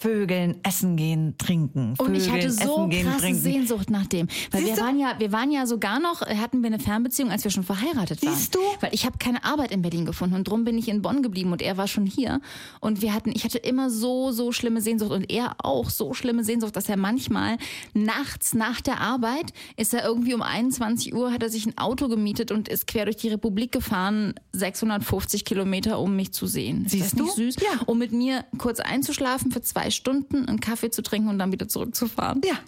Vögeln, 0.03 0.57
essen 0.65 0.97
gehen, 0.97 1.37
trinken. 1.39 1.95
Und 1.99 2.15
ich 2.15 2.29
hatte 2.29 2.51
Vögeln, 2.51 2.59
so 2.59 2.75
essen 2.75 2.91
gehen, 2.91 3.07
krasse 3.07 3.21
trinken. 3.21 3.41
Sehnsucht 3.41 3.91
nach 3.91 4.07
dem. 4.07 4.27
Weil 4.51 4.65
wir 4.65 4.75
du? 4.75 4.81
waren 4.81 4.99
ja, 4.99 5.15
wir 5.19 5.31
waren 5.31 5.53
ja 5.53 5.65
sogar 5.65 6.01
noch, 6.01 6.23
äh, 6.23 6.37
hatten 6.37 6.63
wir 6.63 6.67
eine 6.67 6.81
Fernbeziehung, 6.81 7.31
als 7.31 7.45
wir 7.45 7.53
schon 7.53 7.63
verheiratet 7.63 8.25
waren. 8.25 8.35
Siehst 8.35 8.55
du? 8.57 8.59
Weil 8.81 8.93
ich 8.93 9.07
habe 9.07 9.19
keine 9.19 9.45
Arbeit 9.45 9.71
in 9.71 9.81
Berlin 9.83 10.05
gefunden 10.05 10.35
und 10.35 10.49
drum 10.49 10.65
bin 10.65 10.77
ich 10.77 10.89
in 10.89 11.03
Bonn 11.03 11.23
geblieben 11.23 11.53
und 11.53 11.63
er 11.63 11.77
war 11.77 11.87
schon 11.87 12.05
hier. 12.05 12.41
Und 12.81 13.01
wir 13.01 13.15
hatten, 13.15 13.31
ich 13.33 13.45
hatte 13.45 13.59
immer 13.59 13.91
so, 13.91 14.33
so 14.33 14.51
schlimme 14.51 14.81
Sehnsucht 14.81 15.13
und 15.13 15.31
er 15.31 15.55
auch 15.59 15.89
so 15.89 16.15
schlimme 16.15 16.43
Sehnsucht, 16.43 16.75
dass 16.75 16.89
er 16.89 16.97
manchmal 16.97 17.57
nachts 17.95 18.55
nach 18.55 18.81
der 18.81 19.01
Arbeit 19.01 19.53
ist 19.77 19.95
er 19.95 20.05
irgendwie 20.05 20.35
um 20.35 20.43
21 20.43 21.15
Uhr, 21.15 21.33
hat 21.33 21.43
er 21.45 21.49
sich 21.49 21.65
ein 21.67 21.79
Auto 21.79 22.09
gemietet 22.09 22.51
und 22.51 22.69
ist 22.69 22.89
quer 22.89 23.05
durch 23.05 23.19
die 23.19 23.29
Republik 23.29 23.71
gefahren, 23.71 24.35
650 24.53 25.45
Kilometer, 25.45 26.01
um 26.01 26.17
mich 26.17 26.33
zu 26.33 26.47
sehen. 26.47 26.87
Ist 26.87 26.93
Siehst 26.93 27.05
das 27.05 27.15
nicht 27.15 27.39
du? 27.39 27.43
süß? 27.43 27.57
Ja. 27.61 27.81
Um 27.87 27.99
mit 27.99 28.13
mir 28.13 28.45
kurz 28.59 28.81
einzuschlafen 28.81 29.53
für 29.53 29.63
zwei 29.63 29.92
Stunden, 29.93 30.49
einen 30.49 30.61
Kaffee 30.61 30.91
zu 30.91 31.03
trinken 31.03 31.29
und 31.29 31.39
dann 31.39 31.53
wieder 31.53 31.69
zurückzufahren. 31.69 32.41
Ja. 32.45 32.59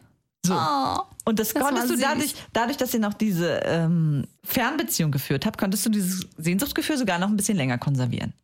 So. 0.46 0.54
Oh, 0.54 1.00
Und 1.24 1.38
das, 1.38 1.54
das 1.54 1.62
konntest 1.62 1.90
du 1.90 1.96
dadurch, 1.96 2.34
dadurch, 2.52 2.76
dass 2.76 2.92
ihr 2.92 3.00
noch 3.00 3.14
diese 3.14 3.62
ähm, 3.64 4.26
Fernbeziehung 4.44 5.10
geführt 5.10 5.46
habt, 5.46 5.58
konntest 5.58 5.86
du 5.86 5.90
dieses 5.90 6.26
Sehnsuchtsgefühl 6.36 6.98
sogar 6.98 7.18
noch 7.18 7.28
ein 7.28 7.36
bisschen 7.36 7.56
länger 7.56 7.78
konservieren. 7.78 8.34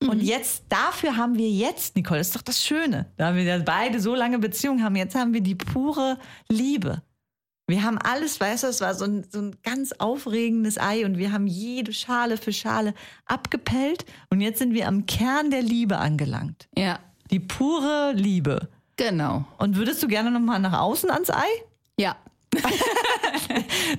Mhm. 0.00 0.08
Und 0.08 0.20
jetzt, 0.20 0.62
dafür 0.68 1.16
haben 1.16 1.36
wir 1.36 1.50
jetzt, 1.50 1.96
Nicole, 1.96 2.20
das 2.20 2.28
ist 2.28 2.36
doch 2.36 2.42
das 2.42 2.64
Schöne, 2.64 3.06
da 3.16 3.34
wir 3.34 3.42
ja 3.42 3.58
beide 3.58 4.00
so 4.00 4.14
lange 4.14 4.38
Beziehungen 4.38 4.84
haben, 4.84 4.94
jetzt 4.94 5.16
haben 5.16 5.34
wir 5.34 5.40
die 5.40 5.56
pure 5.56 6.18
Liebe. 6.48 7.02
Wir 7.66 7.82
haben 7.82 7.98
alles, 7.98 8.40
weißt 8.40 8.62
du, 8.62 8.68
es 8.68 8.80
war 8.80 8.94
so 8.94 9.04
ein, 9.04 9.26
so 9.30 9.40
ein 9.40 9.56
ganz 9.62 9.92
aufregendes 9.92 10.78
Ei 10.78 11.04
und 11.04 11.18
wir 11.18 11.32
haben 11.32 11.46
jede 11.46 11.92
Schale 11.92 12.38
für 12.38 12.52
Schale 12.52 12.94
abgepellt 13.26 14.06
und 14.30 14.40
jetzt 14.40 14.58
sind 14.58 14.72
wir 14.72 14.88
am 14.88 15.04
Kern 15.04 15.50
der 15.50 15.60
Liebe 15.60 15.98
angelangt. 15.98 16.68
Ja, 16.74 16.98
Die 17.30 17.40
pure 17.40 18.12
Liebe. 18.14 18.68
genau. 18.96 19.44
Und 19.58 19.76
würdest 19.76 20.02
du 20.02 20.08
gerne 20.08 20.30
nochmal 20.30 20.58
nach 20.60 20.78
außen 20.80 21.10
ans 21.10 21.30
Ei? 21.30 21.46
Ja. 21.98 22.16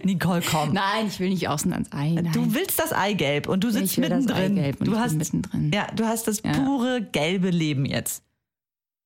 Nicole, 0.04 0.42
komm. 0.42 0.74
Nein, 0.74 1.08
ich 1.08 1.20
will 1.20 1.30
nicht 1.30 1.48
außen 1.48 1.72
ans 1.74 1.92
Ei. 1.92 2.12
Nein. 2.12 2.32
Du 2.34 2.54
willst 2.54 2.80
das 2.80 2.92
Eigelb 2.94 3.48
und 3.48 3.64
du 3.64 3.70
sitzt 3.70 3.92
Ich 3.94 3.98
will 4.02 4.10
das 4.10 4.26
mittendrin. 4.26 4.58
Eigelb 4.58 4.80
und 4.82 4.88
du 4.88 4.94
ich 4.94 5.00
hast 5.00 5.14
mittendrin. 5.16 5.72
Ja, 5.74 5.88
du 5.96 6.06
hast 6.06 6.28
das 6.28 6.42
Ja. 6.44 6.54
pure 6.54 7.02
gelbe 7.02 7.50
Leben 7.52 7.86
jetzt. 7.86 8.24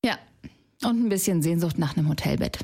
Ja. 0.05 0.17
Und 0.83 1.05
ein 1.05 1.09
bisschen 1.09 1.41
Sehnsucht 1.41 1.77
nach 1.77 1.95
einem 1.97 2.09
Hotelbett. 2.09 2.59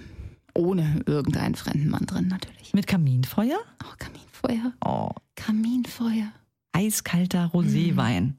Ohne 0.55 1.01
irgendeinen 1.05 1.55
fremden 1.55 1.89
Mann 1.89 2.05
drin, 2.05 2.27
natürlich. 2.27 2.73
Mit 2.73 2.87
Kaminfeuer? 2.87 3.59
Oh, 3.83 3.93
Kaminfeuer. 3.97 4.73
Oh, 4.85 5.11
Kaminfeuer. 5.35 6.31
eiskalter 6.73 7.51
Roséwein. 7.53 8.33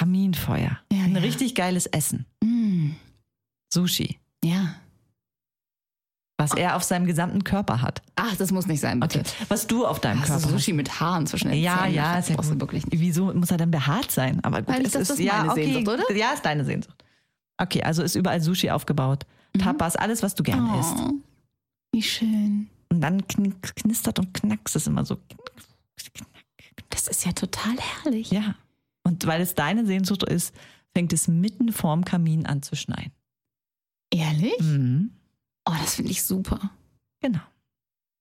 Kaminfeuer. 0.00 0.78
Ja, 0.90 1.04
Ein 1.04 1.14
ja. 1.14 1.20
richtig 1.20 1.54
geiles 1.54 1.84
Essen. 1.86 2.24
Mm. 2.42 2.92
Sushi. 3.72 4.18
Ja. 4.42 4.74
Was 6.38 6.54
er 6.54 6.76
auf 6.76 6.82
seinem 6.84 7.04
gesamten 7.04 7.44
Körper 7.44 7.82
hat. 7.82 8.00
Ach, 8.16 8.34
das 8.36 8.50
muss 8.50 8.66
nicht 8.66 8.80
sein, 8.80 8.98
bitte. 8.98 9.20
Okay. 9.20 9.28
Was 9.48 9.66
du 9.66 9.86
auf 9.86 10.00
deinem 10.00 10.20
Hast 10.20 10.28
du 10.30 10.32
Körper 10.32 10.46
hast. 10.46 10.52
Sushi 10.52 10.72
mit 10.72 11.00
Haaren 11.00 11.26
zwischen 11.26 11.50
den 11.50 11.60
Ja, 11.60 11.80
Zähnen? 11.82 11.94
ja, 11.96 12.16
das 12.16 12.30
ist 12.30 12.36
ja 12.36 12.36
gut. 12.52 12.60
wirklich 12.60 12.86
nicht. 12.86 12.98
Wieso 12.98 13.30
muss 13.34 13.50
er 13.50 13.58
dann 13.58 13.70
behaart 13.70 14.10
sein? 14.10 14.42
Aber 14.42 14.62
gut, 14.62 14.74
Weil 14.74 14.86
es 14.86 14.92
dachte, 14.92 15.02
ist 15.02 15.10
das 15.10 15.18
ist 15.18 15.24
ja 15.26 15.38
meine 15.40 15.50
okay. 15.52 15.72
Sehnsucht, 15.74 15.98
oder? 16.08 16.16
Ja, 16.16 16.32
ist 16.32 16.44
deine 16.46 16.64
Sehnsucht. 16.64 17.04
Okay, 17.58 17.82
also 17.82 18.02
ist 18.02 18.14
überall 18.14 18.40
Sushi 18.40 18.70
aufgebaut. 18.70 19.26
Tapas, 19.58 19.96
alles, 19.96 20.22
was 20.22 20.34
du 20.34 20.42
gerne 20.42 20.80
isst. 20.80 20.94
Oh, 20.98 21.12
wie 21.92 22.02
schön. 22.02 22.70
Und 22.88 23.02
dann 23.02 23.28
kn 23.28 23.54
knistert 23.60 24.18
und 24.18 24.32
knackst 24.32 24.74
es 24.76 24.86
immer 24.86 25.04
so. 25.04 25.18
Das 26.88 27.06
ist 27.06 27.26
ja 27.26 27.32
total 27.32 27.76
herrlich. 27.76 28.30
Ja. 28.30 28.54
Und 29.10 29.26
weil 29.26 29.40
es 29.40 29.56
deine 29.56 29.84
Sehnsucht 29.84 30.22
ist, 30.22 30.54
fängt 30.94 31.12
es 31.12 31.26
mitten 31.26 31.72
vorm 31.72 32.04
Kamin 32.04 32.46
an 32.46 32.62
zu 32.62 32.76
schneien. 32.76 33.10
Ehrlich? 34.12 34.60
Mhm. 34.60 35.10
Oh, 35.68 35.74
das 35.80 35.96
finde 35.96 36.12
ich 36.12 36.22
super. 36.22 36.70
Genau. 37.20 37.40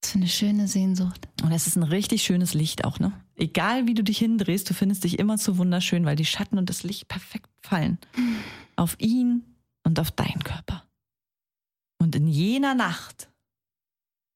Das 0.02 0.10
ist 0.10 0.16
eine 0.16 0.28
schöne 0.28 0.68
Sehnsucht. 0.68 1.28
Und 1.44 1.52
es 1.52 1.68
ist 1.68 1.76
ein 1.76 1.84
richtig 1.84 2.24
schönes 2.24 2.56
Licht 2.56 2.86
auch, 2.86 3.00
ne? 3.00 3.14
Egal 3.36 3.86
wie 3.86 3.94
du 3.94 4.04
dich 4.04 4.18
hindrehst, 4.18 4.68
du 4.68 4.74
findest 4.74 5.04
dich 5.04 5.20
immer 5.20 5.38
so 5.38 5.60
wunderschön, 5.60 6.06
weil 6.06 6.16
die 6.16 6.26
Schatten 6.26 6.58
und 6.58 6.72
das 6.72 6.82
Licht 6.82 7.08
perfekt 7.08 7.50
fallen. 7.62 8.00
Auf 8.76 8.96
ihn 9.00 9.44
und 9.84 10.00
auf 10.00 10.10
deinen 10.10 10.44
Körper. 10.44 10.88
Und 12.00 12.16
in 12.16 12.28
jener 12.28 12.74
Nacht 12.74 13.30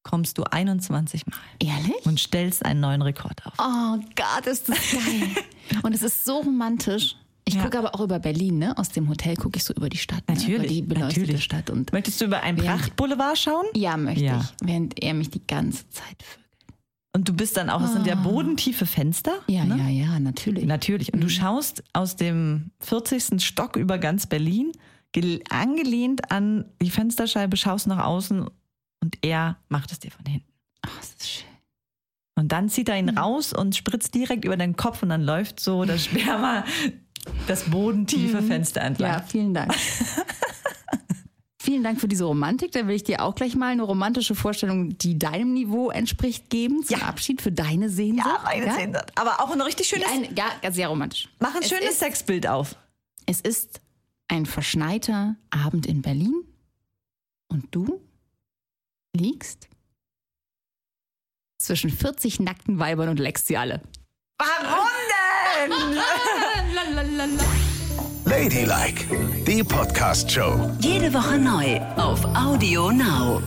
kommst 0.04 0.38
du 0.38 0.44
21 0.44 1.26
Mal 1.28 1.36
Ehrlich? 1.60 2.06
und 2.06 2.20
stellst 2.20 2.66
einen 2.66 2.80
neuen 2.82 3.02
Rekord 3.02 3.46
auf. 3.46 3.54
Oh 3.58 3.98
Gott, 4.16 4.46
ist 4.46 4.70
das 4.70 4.78
geil. 4.92 5.30
Und 5.84 5.96
es 5.96 6.02
ist 6.04 6.26
so 6.26 6.40
romantisch. 6.40 7.16
Ich 7.46 7.56
Ja. 7.56 7.64
gucke 7.64 7.78
aber 7.80 7.96
auch 7.96 8.00
über 8.02 8.20
Berlin, 8.20 8.58
ne? 8.60 8.78
Aus 8.78 8.90
dem 8.90 9.10
Hotel 9.10 9.36
gucke 9.36 9.58
ich 9.58 9.64
so 9.64 9.74
über 9.74 9.90
die 9.90 9.98
Stadt. 9.98 10.28
Ne? 10.30 10.36
Natürlich, 10.36 10.56
Über 10.58 10.68
die 10.68 10.82
beleuchtete 10.82 11.20
natürlich. 11.26 11.44
Stadt. 11.44 11.70
Und 11.70 11.92
Möchtest 11.92 12.22
du 12.22 12.26
über 12.26 12.42
einen 12.44 12.58
Prachtboulevard 12.58 13.38
schauen? 13.38 13.66
ja, 13.76 13.98
möchte 13.98 14.24
Ja. 14.24 14.40
ich. 14.42 14.68
Während 14.68 15.02
er 15.04 15.14
mich 15.14 15.30
die 15.30 15.46
ganze 15.46 15.90
Zeit 15.90 16.22
vögelt. 16.22 16.40
Und 17.16 17.28
du 17.30 17.34
bist 17.34 17.58
dann 17.58 17.70
auch, 17.70 17.82
es 17.82 17.94
sind 17.94 18.08
ja 18.08 18.16
bodentiefe 18.16 18.86
Fenster. 18.86 19.32
Ah. 19.42 19.52
Ja, 19.52 19.66
ne? 19.66 19.78
ja, 19.78 19.88
ja, 19.90 20.20
natürlich. 20.20 20.66
Natürlich. 20.66 21.14
Und 21.14 21.22
du 21.22 21.30
schaust 21.30 21.84
aus 21.94 22.16
dem 22.16 22.72
40. 22.80 23.40
Stock 23.44 23.76
über 23.76 23.98
ganz 24.00 24.26
Berlin, 24.26 24.72
gel- 25.12 25.44
angelehnt 25.50 26.32
an 26.32 26.66
die 26.82 26.90
Fensterscheibe, 26.90 27.56
schaust 27.58 27.88
nach 27.88 28.04
außen 28.06 28.48
und 29.04 29.18
er 29.22 29.58
macht 29.68 29.92
es 29.92 30.00
dir 30.00 30.12
von 30.12 30.26
hinten. 30.26 30.48
Oh, 30.86 30.90
das 30.98 31.10
ist 31.10 31.30
schön. 31.30 31.48
Und 32.36 32.52
dann 32.54 32.70
zieht 32.70 32.88
er 32.90 32.98
ihn 32.98 33.10
raus 33.18 33.52
und 33.54 33.76
spritzt 33.76 34.16
direkt 34.16 34.46
über 34.46 34.56
deinen 34.58 34.76
Kopf 34.78 35.04
und 35.04 35.10
dann 35.10 35.22
läuft 35.22 35.60
so 35.60 35.84
das 35.86 36.06
Sperma 36.06 36.64
das 37.48 37.66
bodentiefe 37.70 38.42
Fenster 38.42 38.82
Ja, 38.82 38.88
entlang. 38.88 39.24
vielen 39.28 39.54
Dank. 39.54 39.74
vielen 41.62 41.84
Dank 41.84 42.00
für 42.02 42.08
diese 42.08 42.26
Romantik. 42.26 42.72
Da 42.72 42.88
will 42.88 42.96
ich 42.96 43.04
dir 43.04 43.22
auch 43.22 43.36
gleich 43.36 43.56
mal 43.56 43.72
eine 43.72 43.84
romantische 43.84 44.36
Vorstellung, 44.36 44.98
die 44.98 45.18
deinem 45.20 45.54
Niveau 45.54 45.90
entspricht, 45.92 46.50
geben. 46.50 46.84
Zum 46.84 47.00
Ja. 47.00 47.06
Abschied 47.06 47.42
für 47.42 47.52
deine 47.52 47.90
Sehnsucht. 47.90 48.26
Ja, 48.28 48.42
meine 48.44 48.74
Sehnsucht. 48.74 49.12
Aber 49.16 49.42
auch 49.42 49.52
ein 49.52 49.62
richtig 49.62 49.88
schönes, 49.88 50.08
Ein, 50.10 50.36
ja, 50.36 50.46
sehr 50.72 50.88
romantisch. 50.88 51.30
mach 51.40 51.56
ein 51.56 51.62
Es 51.62 51.70
schönes 51.70 51.92
ist- 51.92 52.00
Sexbild 52.00 52.48
auf. 52.48 52.76
Es 53.26 53.40
ist 53.42 53.80
ein 54.28 54.46
verschneiter 54.46 55.36
Abend 55.52 55.86
in 55.86 56.02
Berlin 56.02 56.34
und 57.48 57.68
du 57.74 58.02
liegst 59.16 59.68
zwischen 61.60 61.90
40 61.92 62.40
nackten 62.40 62.80
Weibern 62.80 63.10
und 63.10 63.20
leckst 63.20 63.48
sie 63.48 63.58
alle. 63.58 63.82
Warum 64.38 64.88
denn? 65.60 66.00
Ladylike, 68.26 69.06
die 69.46 69.64
Podcast-Show. 69.64 70.72
Jede 70.80 71.14
Woche 71.14 71.38
neu 71.38 71.80
auf 71.96 72.26
Audio 72.36 72.92
Now. 72.92 73.42